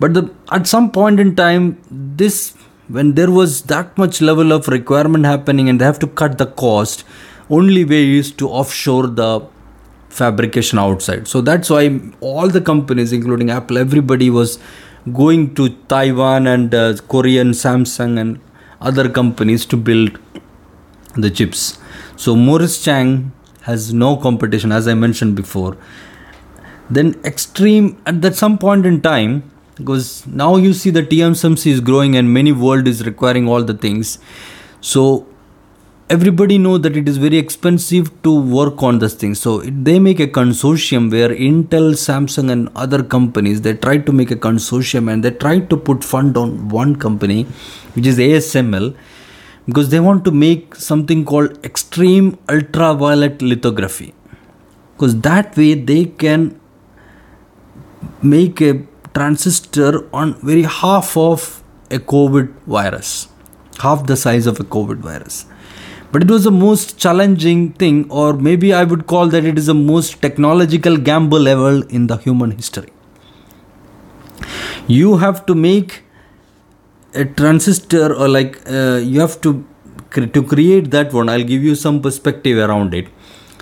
But 0.00 0.14
the, 0.14 0.30
at 0.50 0.66
some 0.66 0.90
point 0.90 1.20
in 1.20 1.36
time, 1.36 1.78
this 1.90 2.54
when 2.88 3.14
there 3.14 3.30
was 3.30 3.62
that 3.62 3.96
much 3.98 4.20
level 4.20 4.52
of 4.52 4.68
requirement 4.68 5.24
happening 5.24 5.68
and 5.68 5.80
they 5.80 5.84
have 5.84 5.98
to 5.98 6.06
cut 6.06 6.38
the 6.38 6.46
cost, 6.46 7.04
only 7.50 7.84
way 7.84 8.16
is 8.16 8.30
to 8.32 8.48
offshore 8.48 9.08
the 9.08 9.46
fabrication 10.08 10.78
outside. 10.78 11.26
So 11.28 11.40
that's 11.40 11.68
why 11.68 12.00
all 12.20 12.48
the 12.48 12.60
companies, 12.60 13.12
including 13.12 13.50
Apple, 13.50 13.78
everybody 13.78 14.30
was 14.30 14.58
going 15.12 15.54
to 15.56 15.68
Taiwan 15.88 16.46
and 16.46 16.74
uh, 16.74 16.96
Korean 17.08 17.50
Samsung 17.50 18.18
and 18.18 18.40
other 18.80 19.08
companies 19.08 19.66
to 19.66 19.76
build 19.76 20.18
the 21.16 21.30
chips. 21.30 21.78
So 22.16 22.36
Morris 22.36 22.82
Chang 22.82 23.32
has 23.62 23.92
no 23.92 24.16
competition, 24.16 24.72
as 24.72 24.86
I 24.88 24.94
mentioned 24.94 25.36
before. 25.36 25.76
Then 26.88 27.20
extreme 27.24 28.00
at 28.06 28.22
that 28.22 28.34
some 28.34 28.58
point 28.58 28.86
in 28.86 29.00
time, 29.00 29.50
because 29.76 30.26
now 30.26 30.56
you 30.56 30.72
see 30.72 30.90
the 30.90 31.02
TSMC 31.02 31.66
is 31.66 31.80
growing 31.80 32.16
and 32.16 32.32
many 32.32 32.52
world 32.52 32.86
is 32.86 33.04
requiring 33.04 33.48
all 33.48 33.62
the 33.62 33.74
things. 33.74 34.18
So 34.80 35.26
everybody 36.08 36.56
know 36.56 36.78
that 36.78 36.96
it 36.96 37.08
is 37.08 37.16
very 37.16 37.36
expensive 37.36 38.10
to 38.22 38.32
work 38.40 38.80
on 38.80 39.00
this 39.00 39.14
thing 39.14 39.34
so 39.34 39.58
they 39.62 39.98
make 39.98 40.20
a 40.20 40.26
consortium 40.28 41.10
where 41.10 41.30
intel 41.30 41.88
samsung 42.02 42.48
and 42.48 42.68
other 42.76 43.02
companies 43.02 43.62
they 43.62 43.74
try 43.74 43.98
to 43.98 44.12
make 44.12 44.30
a 44.30 44.36
consortium 44.36 45.12
and 45.12 45.24
they 45.24 45.32
try 45.32 45.58
to 45.58 45.76
put 45.76 46.04
fund 46.04 46.36
on 46.36 46.68
one 46.68 46.94
company 46.94 47.42
which 47.94 48.06
is 48.06 48.18
asml 48.18 48.94
because 49.66 49.90
they 49.90 50.00
want 50.00 50.24
to 50.24 50.30
make 50.30 50.74
something 50.76 51.24
called 51.24 51.64
extreme 51.64 52.38
ultraviolet 52.48 53.42
lithography. 53.42 54.14
Because 54.92 55.20
that 55.20 55.56
way 55.56 55.74
they 55.74 56.04
can 56.04 56.60
make 58.22 58.60
a 58.60 58.82
transistor 59.14 60.08
on 60.14 60.34
very 60.40 60.62
half 60.62 61.16
of 61.16 61.62
a 61.90 61.98
covid 61.98 62.52
virus. 62.66 63.28
Half 63.78 64.06
the 64.06 64.16
size 64.16 64.46
of 64.46 64.60
a 64.60 64.64
covid 64.64 64.98
virus. 64.98 65.46
But 66.12 66.22
it 66.22 66.30
was 66.30 66.44
the 66.44 66.50
most 66.50 66.98
challenging 66.98 67.72
thing 67.72 68.06
or 68.10 68.32
maybe 68.32 68.72
i 68.72 68.84
would 68.84 69.06
call 69.06 69.28
that 69.28 69.44
it 69.44 69.58
is 69.58 69.66
the 69.66 69.74
most 69.74 70.22
technological 70.22 70.96
gamble 70.96 71.48
ever 71.48 71.84
in 71.88 72.06
the 72.06 72.16
human 72.16 72.52
history. 72.52 72.92
You 74.86 75.16
have 75.16 75.44
to 75.46 75.54
make 75.54 76.02
a 77.14 77.24
transistor 77.24 78.14
or 78.14 78.28
like 78.28 78.58
uh, 78.68 78.96
you 78.96 79.20
have 79.20 79.40
to 79.40 79.64
to 80.10 80.42
create 80.42 80.90
that 80.90 81.12
one 81.12 81.28
i'll 81.28 81.48
give 81.52 81.62
you 81.62 81.74
some 81.74 82.00
perspective 82.00 82.56
around 82.56 82.94
it. 82.94 83.08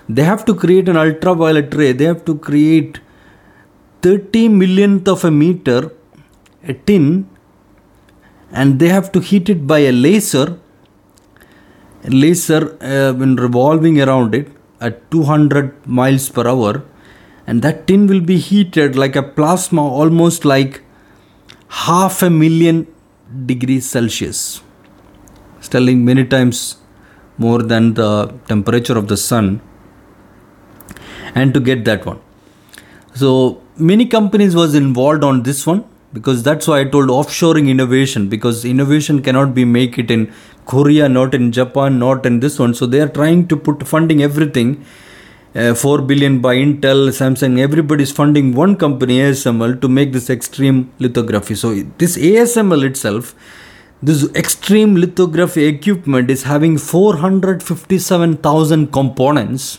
They 0.09 0.23
have 0.23 0.45
to 0.45 0.55
create 0.55 0.89
an 0.89 0.97
ultraviolet 0.97 1.75
ray. 1.75 1.93
They 1.93 2.05
have 2.05 2.25
to 2.27 2.37
create 2.37 3.01
30 4.03 4.49
millionth 4.49 5.09
of 5.09 5.25
a 5.25 5.31
meter 5.31 5.91
a 6.67 6.75
tin 6.75 7.29
and 8.53 8.79
they 8.79 8.89
have 8.89 9.11
to 9.13 9.21
heat 9.21 9.49
it 9.49 9.67
by 9.67 9.79
a 9.81 9.93
laser. 9.93 10.59
A 12.05 12.11
laser 12.11 12.77
uh, 12.83 13.15
when 13.15 13.37
revolving 13.37 14.01
around 14.01 14.35
it 14.35 14.49
at 14.81 15.11
200 15.11 15.87
miles 15.87 16.29
per 16.29 16.47
hour 16.47 16.83
and 17.47 17.63
that 17.63 17.87
tin 17.87 18.07
will 18.07 18.21
be 18.21 18.37
heated 18.39 18.97
like 18.97 19.17
a 19.17 19.23
plasma 19.23 19.83
almost 19.83 20.45
like 20.45 20.83
half 21.69 22.23
a 22.23 22.29
million 22.31 22.87
degrees 23.47 23.89
celsius. 23.89 24.63
Telling 25.63 26.05
many 26.05 26.25
times 26.25 26.77
more 27.39 27.63
than 27.63 27.95
the 27.95 28.33
temperature 28.47 28.97
of 28.97 29.09
the 29.09 29.17
sun. 29.17 29.61
And 31.35 31.53
to 31.55 31.61
get 31.61 31.85
that 31.87 32.07
one. 32.07 32.21
So 33.15 33.63
many 33.77 34.07
companies 34.07 34.55
was 34.55 34.75
involved 34.75 35.25
on 35.25 35.43
this 35.43 35.67
one 35.67 35.85
because 36.13 36.43
that's 36.45 36.69
why 36.69 36.81
i 36.81 36.85
told 36.85 37.09
offshoring 37.09 37.69
innovation 37.69 38.29
because 38.29 38.65
innovation 38.65 39.21
cannot 39.21 39.53
be 39.53 39.65
make 39.65 39.99
it 39.99 40.13
in 40.13 40.33
korea 40.65 41.09
not 41.09 41.35
in 41.35 41.51
japan 41.51 41.99
not 41.99 42.25
in 42.25 42.39
this 42.41 42.59
one. 42.59 42.75
So 42.75 42.87
they 42.87 43.01
are 43.01 43.09
trying 43.09 43.49
to 43.49 43.57
put 43.57 43.87
funding 43.87 44.23
everything 44.23 44.85
uh, 45.55 45.75
4 45.75 46.03
billion 46.11 46.41
by 46.47 46.55
intel 46.57 47.01
samsung 47.21 47.55
everybody 47.67 48.03
is 48.09 48.13
funding 48.21 48.49
one 48.63 48.75
company 48.85 49.17
asml 49.29 49.73
to 49.83 49.89
make 49.99 50.11
this 50.17 50.29
extreme 50.37 50.79
lithography 51.05 51.57
so 51.63 51.69
this 52.03 52.15
asml 52.33 52.83
itself 52.91 53.25
this 54.09 54.21
extreme 54.35 54.97
lithography 54.97 55.65
equipment 55.65 56.31
is 56.31 56.43
having 56.43 56.77
457000 56.77 58.93
components 58.93 59.79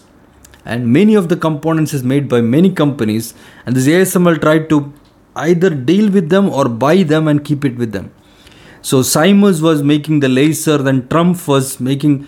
and 0.65 0.91
many 0.91 1.13
of 1.13 1.29
the 1.29 1.37
components 1.37 1.93
is 1.93 2.03
made 2.03 2.27
by 2.27 2.41
many 2.41 2.71
companies 2.71 3.35
and 3.65 3.75
this 3.75 3.87
ASML 3.87 4.41
tried 4.41 4.67
to 4.69 4.91
either 5.35 5.69
deal 5.69 6.09
with 6.09 6.29
them 6.29 6.49
or 6.49 6.67
buy 6.67 7.03
them 7.03 7.27
and 7.27 7.45
keep 7.45 7.63
it 7.63 7.77
with 7.77 7.91
them. 7.91 8.11
So 8.81 9.03
Siemens 9.03 9.61
was 9.61 9.83
making 9.83 10.21
the 10.21 10.29
laser, 10.29 10.79
then 10.79 11.03
Trumpf 11.03 11.47
was 11.47 11.79
making 11.79 12.27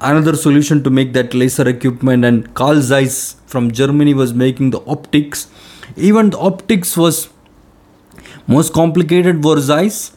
another 0.00 0.36
solution 0.36 0.82
to 0.84 0.90
make 0.90 1.12
that 1.12 1.34
laser 1.34 1.68
equipment, 1.68 2.24
and 2.24 2.52
Carl 2.54 2.80
Zeiss 2.80 3.36
from 3.46 3.70
Germany 3.70 4.14
was 4.14 4.34
making 4.34 4.70
the 4.70 4.80
optics. 4.86 5.48
Even 5.96 6.30
the 6.30 6.38
optics 6.38 6.96
was 6.96 7.28
most 8.46 8.72
complicated 8.72 9.42
for 9.42 9.60
Zeiss 9.60 10.12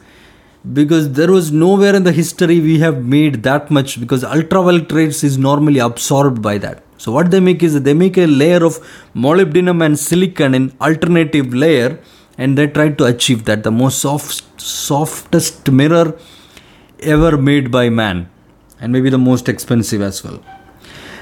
because 0.72 1.12
there 1.12 1.30
was 1.30 1.50
nowhere 1.50 1.94
in 1.94 2.04
the 2.04 2.12
history 2.12 2.60
we 2.60 2.78
have 2.78 3.04
made 3.04 3.42
that 3.42 3.70
much 3.70 3.98
because 3.98 4.22
ultraviolet 4.22 4.90
rays 4.92 5.24
is 5.24 5.36
normally 5.36 5.80
absorbed 5.80 6.40
by 6.40 6.56
that 6.56 6.84
so 6.98 7.10
what 7.10 7.32
they 7.32 7.40
make 7.40 7.64
is 7.64 7.82
they 7.82 7.94
make 7.94 8.16
a 8.16 8.26
layer 8.26 8.64
of 8.64 8.78
molybdenum 9.12 9.84
and 9.84 9.98
silicon 9.98 10.54
in 10.54 10.72
alternative 10.80 11.52
layer 11.52 11.98
and 12.38 12.56
they 12.56 12.68
try 12.68 12.88
to 12.88 13.04
achieve 13.04 13.44
that 13.44 13.64
the 13.64 13.72
most 13.72 13.98
soft 13.98 14.60
softest 14.60 15.68
mirror 15.70 16.16
ever 17.00 17.36
made 17.36 17.72
by 17.72 17.88
man 17.88 18.28
and 18.82 18.92
maybe 18.92 19.08
the 19.08 19.18
most 19.18 19.48
expensive 19.48 20.02
as 20.02 20.22
well. 20.22 20.42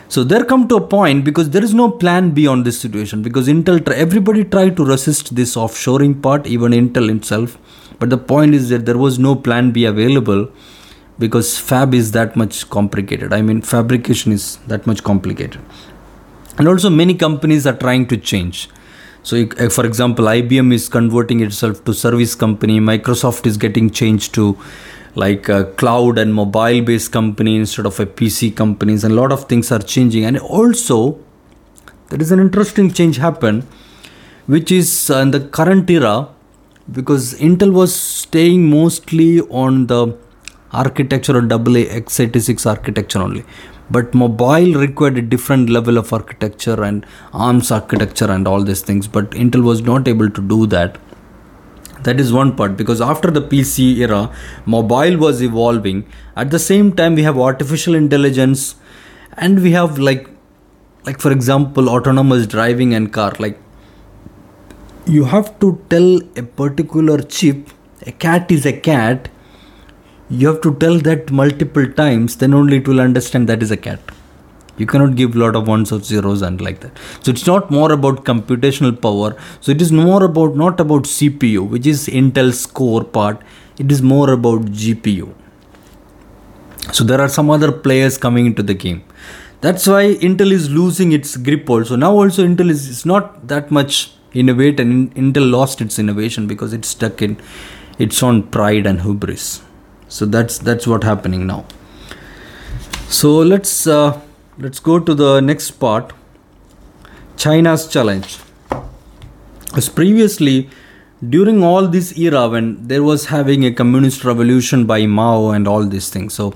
So 0.09 0.25
there 0.25 0.45
come 0.45 0.67
to 0.67 0.75
a 0.75 0.81
point 0.81 1.25
because 1.25 1.51
there 1.51 1.63
is 1.63 1.73
no 1.73 1.89
plan 1.89 2.33
B 2.33 2.49
on 2.49 2.65
this 2.65 2.81
situation 2.81 3.23
because 3.23 3.47
Intel 3.47 3.89
everybody 3.93 4.43
tried 4.43 4.77
to 4.79 4.85
resist 4.85 5.37
this 5.37 5.55
offshoring 5.55 6.21
part 6.21 6.49
even 6.49 6.73
Intel 6.73 7.15
itself. 7.17 7.57
But 8.01 8.11
the 8.11 8.19
point 8.19 8.55
is 8.55 8.71
that 8.71 8.87
there 8.87 8.99
was 8.99 9.21
no 9.21 9.37
plan 9.37 9.71
B 9.71 9.85
available 9.85 10.51
because 11.21 11.59
fab 11.59 11.95
is 11.95 12.11
that 12.11 12.35
much 12.35 12.69
complicated. 12.71 13.33
I 13.33 13.41
mean 13.43 13.63
fabrication 13.63 14.33
is 14.33 14.57
that 14.67 14.85
much 14.85 15.05
complicated. 15.05 15.61
And 16.59 16.67
also 16.67 16.91
many 16.91 17.15
companies 17.15 17.65
are 17.65 17.77
trying 17.77 18.09
to 18.09 18.17
change. 18.17 18.69
So 19.23 19.47
for 19.71 19.87
example 19.87 20.25
ibm 20.25 20.73
is 20.75 20.89
converting 20.89 21.41
itself 21.41 21.85
to 21.85 21.95
service 21.95 22.35
company. 22.35 22.81
Microsoft 22.81 23.47
is 23.47 23.57
getting 23.57 23.91
changed 23.91 24.35
to 24.35 24.59
like 25.15 25.49
a 25.49 25.65
cloud 25.81 26.19
and 26.19 26.35
mobile 26.35 26.83
based 26.83 27.13
company 27.13 27.57
instead 27.57 27.87
of 27.87 27.99
a 28.01 28.07
pc 28.07 28.55
companies 28.55 29.05
and 29.05 29.13
a 29.13 29.17
lot 29.17 29.33
of 29.33 29.45
things 29.45 29.73
are 29.73 29.81
changing 29.81 30.25
and 30.25 30.39
also 30.39 31.19
there 32.09 32.21
is 32.21 32.31
an 32.31 32.41
interesting 32.41 32.91
change 32.91 33.17
happen 33.17 33.67
which 34.47 34.71
is 34.71 35.11
uh, 35.11 35.19
in 35.19 35.31
the 35.31 35.41
current 35.41 35.89
era 35.91 36.29
because 36.93 37.35
intel 37.35 37.73
was 37.73 37.95
staying 37.95 38.69
mostly 38.69 39.41
on 39.65 39.87
the 39.87 40.17
architecture 40.73 41.37
AA 41.37 41.85
x86 42.01 42.67
architecture 42.67 43.21
only. 43.21 43.45
But 43.91 44.15
mobile 44.15 44.75
required 44.75 45.19
a 45.19 45.23
different 45.23 45.69
level 45.69 45.99
of 45.99 46.13
architecture 46.13 46.83
and 46.83 47.05
ARMS 47.33 47.71
architecture 47.73 48.31
and 48.31 48.47
all 48.47 48.63
these 48.63 48.83
things. 48.83 49.09
But 49.09 49.31
Intel 49.31 49.65
was 49.65 49.83
not 49.83 50.07
able 50.07 50.31
to 50.31 50.41
do 50.41 50.67
that. 50.67 50.99
That 52.05 52.19
is 52.19 52.33
one 52.33 52.57
part 52.57 52.77
because 52.77 53.01
after 53.01 53.31
the 53.31 53.43
PC 53.43 53.99
era, 53.99 54.31
mobile 54.65 55.19
was 55.19 55.43
evolving. 55.43 56.07
At 56.37 56.51
the 56.51 56.59
same 56.59 56.93
time, 56.93 57.15
we 57.15 57.23
have 57.23 57.39
artificial 57.39 57.95
intelligence 57.95 58.77
and 59.37 59.63
we 59.63 59.73
have 59.73 59.99
like 59.99 60.29
like 61.05 61.21
for 61.21 61.33
example 61.33 61.89
autonomous 61.89 62.47
driving 62.47 62.95
and 62.95 63.13
car 63.13 63.33
like 63.39 63.59
you 65.07 65.25
have 65.25 65.59
to 65.61 65.83
tell 65.89 66.21
a 66.37 66.43
particular 66.43 67.19
chip 67.23 67.71
a 68.07 68.13
cat 68.13 68.51
is 68.51 68.67
a 68.67 68.73
cat 68.73 69.29
you 70.29 70.47
have 70.47 70.61
to 70.61 70.75
tell 70.77 70.99
that 70.99 71.31
multiple 71.31 71.87
times 71.93 72.37
then 72.37 72.53
only 72.55 72.77
it 72.79 72.89
will 72.89 73.01
understand 73.01 73.49
that 73.49 73.63
is 73.63 73.71
a 73.71 73.77
cat 73.77 74.01
you 74.81 74.87
cannot 74.87 75.15
give 75.17 75.37
a 75.37 75.39
lot 75.39 75.55
of 75.55 75.69
ones 75.69 75.93
or 75.93 76.01
zeros 76.01 76.43
and 76.43 76.61
like 76.61 76.81
that. 76.81 76.99
So 77.23 77.31
it's 77.31 77.47
not 77.47 77.71
more 77.71 77.93
about 77.93 78.25
computational 78.25 79.01
power. 79.01 79.37
So 79.61 79.73
it 79.73 79.81
is 79.81 79.93
more 79.93 80.25
about 80.25 80.57
not 80.57 80.81
about 80.81 81.05
cpu 81.05 81.69
which 81.69 81.87
is 81.87 82.09
intel's 82.09 82.65
core 82.67 83.05
part. 83.05 83.43
It 83.79 83.93
is 83.93 84.03
more 84.03 84.31
about 84.33 84.67
gpu 84.83 85.33
so 86.93 87.05
there 87.05 87.21
are 87.21 87.29
some 87.29 87.51
other 87.51 87.71
players 87.71 88.19
coming 88.19 88.47
into 88.47 88.63
the 88.63 88.75
game. 88.75 89.05
That's 89.61 89.87
why 89.87 90.15
intel 90.15 90.51
is 90.51 90.71
losing 90.71 91.13
its 91.13 91.37
grip 91.37 91.69
also. 91.69 91.97
Now 91.97 92.13
also 92.13 92.47
intel 92.47 92.71
is, 92.71 92.89
is 92.89 93.07
not 93.07 93.47
that 93.49 93.71
much 93.71 94.13
innovate 94.33 94.81
and 94.81 95.15
intel 95.15 95.51
lost 95.51 95.81
its 95.81 95.99
innovation 95.99 96.47
because 96.47 96.73
it's 96.73 96.89
stuck 96.89 97.21
in 97.21 97.37
its 97.99 98.23
own 98.23 98.43
pride 98.45 98.87
and 98.87 99.03
hubris. 99.03 99.63
So 100.09 100.27
that's 100.27 100.59
that's 100.59 100.87
what 100.87 101.05
happening 101.05 101.47
now. 101.47 101.67
So 103.09 103.39
let's 103.39 103.87
uh, 103.87 104.21
let's 104.63 104.79
go 104.79 104.99
to 105.01 105.15
the 105.15 105.41
next 105.41 105.71
part. 105.83 106.13
China's 107.37 107.89
challenge. 107.89 108.39
As 109.75 109.89
previously 109.89 110.69
during 111.27 111.63
all 111.65 111.87
this 111.89 112.19
era 112.19 112.47
when 112.49 112.67
there 112.89 113.03
was 113.03 113.27
having 113.27 113.65
a 113.65 113.73
communist 113.73 114.23
revolution 114.25 114.85
by 114.85 115.07
mao 115.07 115.51
and 115.51 115.69
all 115.69 115.85
these 115.85 116.09
things 116.09 116.33
so 116.33 116.55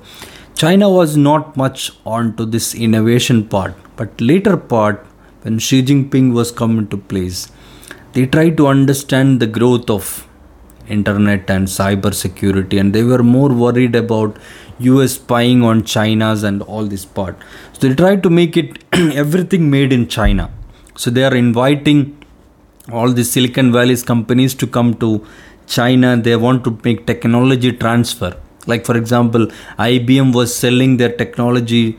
china 0.54 0.88
was 0.88 1.18
not 1.18 1.54
much 1.54 1.90
on 2.06 2.34
to 2.36 2.46
this 2.46 2.74
innovation 2.74 3.46
part. 3.46 3.74
But 3.96 4.20
later 4.20 4.56
part 4.56 5.06
when 5.42 5.58
xi 5.58 5.82
jinping 5.82 6.32
was 6.34 6.50
come 6.50 6.78
into 6.78 6.98
place 6.98 7.48
they 8.12 8.26
tried 8.26 8.58
to 8.58 8.66
understand 8.66 9.40
the 9.40 9.46
growth 9.46 9.88
of 9.88 10.28
internet 10.88 11.48
and 11.48 11.66
cyber 11.68 12.12
security 12.12 12.78
and 12.78 12.94
they 12.94 13.02
were 13.02 13.22
more 13.22 13.48
worried 13.48 13.96
about 13.96 14.36
us 14.80 15.14
spying 15.14 15.62
on 15.62 15.84
china's 15.84 16.42
and 16.42 16.62
all 16.62 16.84
this 16.84 17.04
part. 17.04 17.36
So 17.72 17.88
they 17.88 17.94
tried 17.94 18.22
to 18.22 18.30
make 18.30 18.56
it 18.56 18.82
everything 18.92 19.70
made 19.70 19.92
in 19.92 20.08
china. 20.08 20.50
So 20.96 21.10
they 21.10 21.24
are 21.24 21.34
inviting 21.34 22.24
all 22.92 23.10
the 23.10 23.24
silicon 23.24 23.72
valley's 23.72 24.02
companies 24.02 24.54
to 24.54 24.66
come 24.66 24.94
to 24.94 25.26
china. 25.66 26.16
They 26.16 26.36
want 26.36 26.64
to 26.64 26.78
make 26.84 27.06
technology 27.06 27.72
transfer. 27.72 28.36
Like 28.66 28.84
for 28.84 28.96
example 28.96 29.46
ibm 29.78 30.34
was 30.34 30.54
selling 30.54 30.96
their 30.96 31.12
technology 31.12 31.98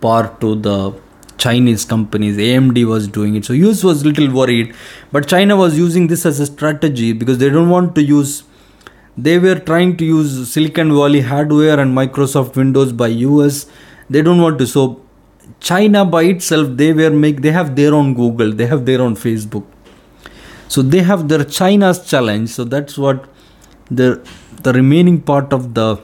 part 0.00 0.40
to 0.40 0.54
the 0.56 0.94
Chinese 1.38 1.84
companies, 1.84 2.36
AMD 2.36 2.84
was 2.86 3.08
doing 3.08 3.36
it. 3.36 3.44
So 3.44 3.52
US 3.52 3.84
was 3.84 4.04
little 4.04 4.32
worried, 4.32 4.74
but 5.12 5.28
China 5.28 5.56
was 5.56 5.76
using 5.78 6.06
this 6.06 6.24
as 6.26 6.40
a 6.40 6.46
strategy 6.46 7.12
because 7.12 7.38
they 7.38 7.50
don't 7.50 7.68
want 7.68 7.94
to 7.96 8.02
use. 8.02 8.42
They 9.16 9.38
were 9.38 9.58
trying 9.58 9.96
to 9.96 10.04
use 10.04 10.52
Silicon 10.52 10.90
Valley 10.90 11.22
hardware 11.22 11.80
and 11.80 11.96
Microsoft 11.96 12.56
Windows 12.56 12.92
by 12.92 13.08
US. 13.08 13.66
They 14.10 14.22
don't 14.22 14.40
want 14.40 14.58
to. 14.58 14.66
So 14.66 15.00
China 15.60 16.04
by 16.04 16.24
itself, 16.24 16.68
they 16.76 16.92
were 16.92 17.10
make. 17.10 17.40
They 17.42 17.52
have 17.52 17.76
their 17.76 17.94
own 17.94 18.14
Google. 18.14 18.52
They 18.52 18.66
have 18.66 18.84
their 18.84 19.00
own 19.00 19.16
Facebook. 19.16 19.64
So 20.68 20.82
they 20.82 21.02
have 21.02 21.28
their 21.28 21.44
China's 21.44 22.06
challenge. 22.08 22.50
So 22.50 22.64
that's 22.64 22.98
what 22.98 23.28
the 23.90 24.20
the 24.62 24.72
remaining 24.72 25.22
part 25.22 25.52
of 25.52 25.74
the 25.74 26.00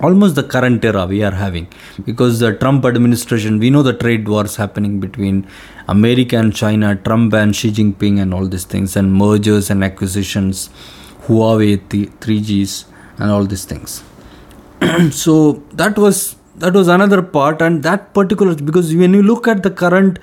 almost 0.00 0.34
the 0.36 0.42
current 0.42 0.84
era 0.84 1.06
we 1.06 1.22
are 1.22 1.32
having 1.32 1.66
because 2.04 2.38
the 2.38 2.54
Trump 2.54 2.84
administration, 2.84 3.58
we 3.58 3.70
know 3.70 3.82
the 3.82 3.92
trade 3.92 4.28
wars 4.28 4.56
happening 4.56 5.00
between 5.00 5.46
America 5.88 6.36
and 6.36 6.54
China, 6.54 6.94
Trump 6.96 7.34
and 7.34 7.54
Xi 7.54 7.70
Jinping, 7.70 8.20
and 8.20 8.32
all 8.32 8.46
these 8.46 8.64
things, 8.64 8.96
and 8.96 9.12
mergers 9.12 9.70
and 9.70 9.82
acquisitions, 9.82 10.70
Huawei, 11.28 11.78
3Gs, 12.24 12.84
and 13.18 13.30
all 13.30 13.44
these 13.44 13.64
things. 13.64 14.02
So 15.10 15.62
that 15.72 15.96
was 15.98 16.36
that 16.56 16.74
was 16.74 16.88
another 16.88 17.22
part 17.22 17.62
and 17.62 17.82
that 17.82 18.12
particular 18.14 18.54
because 18.54 18.94
when 18.94 19.14
you 19.14 19.22
look 19.22 19.46
at 19.46 19.62
the 19.62 19.70
current 19.70 20.18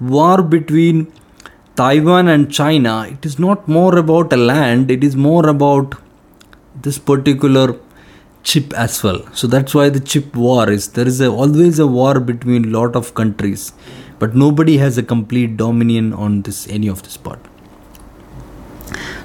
war 0.00 0.42
between 0.42 1.10
taiwan 1.76 2.28
and 2.28 2.52
china 2.52 2.94
it 3.12 3.24
is 3.24 3.38
not 3.38 3.66
more 3.76 3.96
about 3.96 4.32
a 4.32 4.36
land 4.36 4.90
it 4.90 5.02
is 5.08 5.16
more 5.16 5.46
about 5.48 5.94
this 6.82 6.98
particular 6.98 7.66
chip 8.42 8.72
as 8.72 9.02
well. 9.02 9.20
So 9.34 9.46
that's 9.46 9.74
why 9.74 9.88
the 9.88 10.00
chip 10.00 10.34
war 10.34 10.70
is 10.70 10.88
there 10.92 11.06
is 11.06 11.20
a, 11.20 11.28
always 11.28 11.78
a 11.78 11.86
war 11.86 12.20
between 12.20 12.72
lot 12.72 12.96
of 12.96 13.14
countries 13.14 13.72
but 14.18 14.34
nobody 14.34 14.78
has 14.78 14.98
a 14.98 15.02
complete 15.02 15.56
dominion 15.56 16.12
on 16.12 16.42
this 16.42 16.66
any 16.68 16.88
of 16.88 17.02
this 17.02 17.16
part 17.16 17.40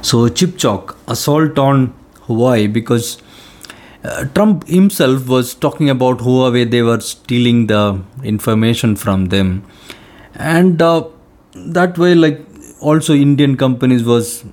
so 0.04 0.28
chip 0.28 0.58
chalk 0.58 0.98
assault 1.08 1.58
on 1.58 1.94
Huawei 2.28 2.72
because 2.72 3.22
uh, 4.04 4.26
Trump 4.36 4.68
himself 4.68 5.28
was 5.28 5.54
talking 5.54 5.90
about 5.90 6.18
Huawei, 6.20 6.70
they 6.70 6.82
were 6.82 7.00
stealing 7.00 7.68
the 7.68 8.02
information 8.24 8.98
from 8.98 9.28
them. 9.28 9.66
And 10.36 10.82
uh, 10.82 11.08
that 11.56 11.98
way, 11.98 12.14
like 12.16 12.42
also 12.82 13.14
Indian 13.14 13.56
companies 13.56 14.04
was 14.04 14.44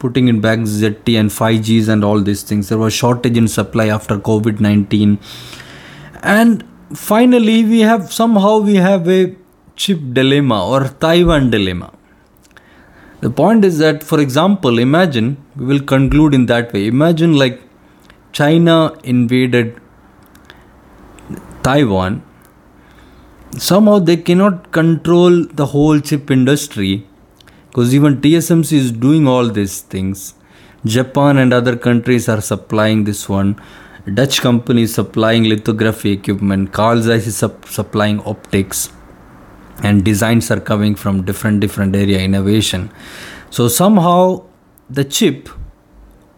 putting 0.00 0.26
in 0.26 0.40
back 0.40 0.58
ZTE 0.60 1.20
and 1.20 1.30
5Gs 1.30 1.88
and 1.88 2.04
all 2.04 2.20
these 2.20 2.42
things. 2.42 2.68
There 2.68 2.78
was 2.78 2.92
shortage 2.92 3.36
in 3.36 3.46
supply 3.46 3.86
after 3.88 4.18
COVID-19. 4.18 5.18
And 6.22 6.64
finally, 6.94 7.64
we 7.64 7.80
have 7.80 8.12
somehow 8.12 8.58
we 8.58 8.74
have 8.76 9.08
a 9.08 9.36
chip 9.76 10.00
dilemma 10.12 10.66
or 10.66 10.88
Taiwan 10.88 11.50
dilemma. 11.50 11.92
The 13.20 13.30
point 13.30 13.64
is 13.64 13.78
that, 13.78 14.02
for 14.02 14.18
example, 14.18 14.78
imagine, 14.78 15.36
we 15.56 15.66
will 15.66 15.80
conclude 15.80 16.32
in 16.34 16.46
that 16.46 16.72
way. 16.72 16.86
Imagine 16.86 17.34
like 17.34 17.60
China 18.32 18.96
invaded 19.04 19.78
Taiwan, 21.62 22.22
somehow 23.58 23.98
they 23.98 24.16
cannot 24.16 24.72
control 24.72 25.44
the 25.44 25.66
whole 25.66 26.00
chip 26.00 26.30
industry 26.30 27.06
because 27.68 27.94
even 27.94 28.20
TSMC 28.20 28.72
is 28.72 28.92
doing 28.92 29.28
all 29.28 29.48
these 29.48 29.80
things. 29.82 30.34
Japan 30.84 31.36
and 31.36 31.52
other 31.52 31.76
countries 31.76 32.28
are 32.28 32.40
supplying 32.40 33.04
this 33.04 33.28
one. 33.28 33.60
Dutch 34.14 34.40
company 34.40 34.82
is 34.82 34.94
supplying 34.94 35.44
lithography 35.44 36.12
equipment. 36.12 36.72
Carl 36.72 37.02
Zeiss 37.02 37.26
is 37.26 37.36
sup- 37.36 37.66
supplying 37.66 38.20
optics, 38.20 38.90
and 39.82 40.04
designs 40.04 40.50
are 40.50 40.60
coming 40.60 40.94
from 40.94 41.24
different 41.24 41.60
different 41.60 41.96
area 41.96 42.20
innovation. 42.20 42.90
So 43.50 43.68
somehow 43.68 44.44
the 44.88 45.04
chip 45.04 45.48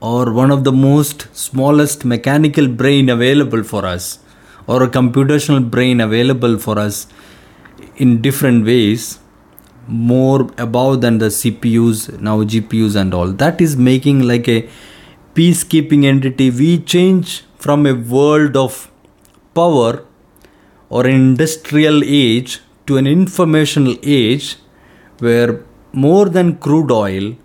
or 0.01 0.33
one 0.33 0.51
of 0.51 0.65
the 0.65 0.73
most 0.73 1.29
smallest 1.35 2.05
mechanical 2.05 2.69
brain 2.69 3.09
available 3.09 3.63
for 3.63 3.87
us 3.87 4.19
or 4.67 4.83
a 4.83 4.89
computational 4.89 5.69
brain 5.71 6.01
available 6.01 6.59
for 6.59 6.79
us 6.79 7.07
in 7.97 8.21
different 8.21 8.65
ways 8.65 9.19
more 9.87 10.51
above 10.59 11.01
than 11.01 11.19
the 11.19 11.27
cpus 11.27 12.21
now 12.21 12.37
gpus 12.43 12.95
and 12.97 13.13
all 13.13 13.33
that 13.33 13.61
is 13.61 13.77
making 13.77 14.21
like 14.23 14.49
a 14.49 14.69
peacekeeping 15.35 16.05
entity 16.05 16.51
we 16.51 16.79
change 16.79 17.45
from 17.57 17.87
a 17.87 17.95
world 17.95 18.57
of 18.57 18.91
power 19.55 20.05
or 20.89 21.07
industrial 21.07 22.03
age 22.05 22.61
to 22.87 22.97
an 22.97 23.07
informational 23.07 23.97
age 24.03 24.57
where 25.19 25.63
more 25.93 26.29
than 26.29 26.57
crude 26.57 26.91
oil 26.91 27.37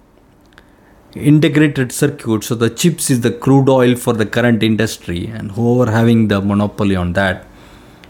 integrated 1.16 1.92
circuit 1.92 2.44
so 2.44 2.56
the 2.56 2.70
chips 2.70 3.10
is 3.10 3.22
the 3.22 3.32
crude 3.32 3.70
oil 3.70 3.96
for 3.96 4.14
the 4.14 4.26
current 4.26 4.62
industry 4.62 5.28
and 5.28 5.52
whoever 5.52 5.92
having 5.92 6.28
the 6.28 6.40
monopoly 6.42 6.96
on 6.96 7.14
that 7.14 7.46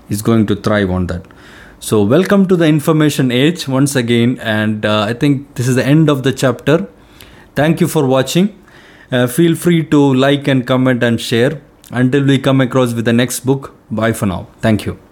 is 0.10 0.22
going 0.22 0.46
to 0.48 0.56
thrive 0.56 0.90
on 0.90 1.08
that. 1.08 1.26
So 1.80 2.04
welcome 2.04 2.48
to 2.48 2.56
the 2.56 2.66
information 2.66 3.32
age 3.32 3.68
once 3.68 3.96
again 3.96 4.40
and 4.40 4.86
uh, 4.86 5.02
i 5.02 5.14
think 5.14 5.56
this 5.56 5.68
is 5.68 5.76
the 5.76 5.86
end 5.86 6.10
of 6.10 6.24
the 6.24 6.34
chapter. 6.34 6.88
Thank 7.56 7.82
you 7.82 7.88
for 7.88 8.06
watching. 8.06 8.62
Uh, 9.12 9.28
feel 9.28 9.56
free 9.56 9.84
to 9.86 10.14
like 10.14 10.48
and 10.48 10.68
comment 10.68 11.04
and 11.04 11.20
share. 11.20 11.62
Until 11.90 12.26
we 12.26 12.38
come 12.38 12.60
across 12.60 12.94
with 12.94 13.06
the 13.06 13.14
next 13.14 13.42
book 13.42 13.76
bye 13.90 14.14
for 14.14 14.26
now. 14.26 14.48
Thank 14.62 14.86
you 14.86 15.07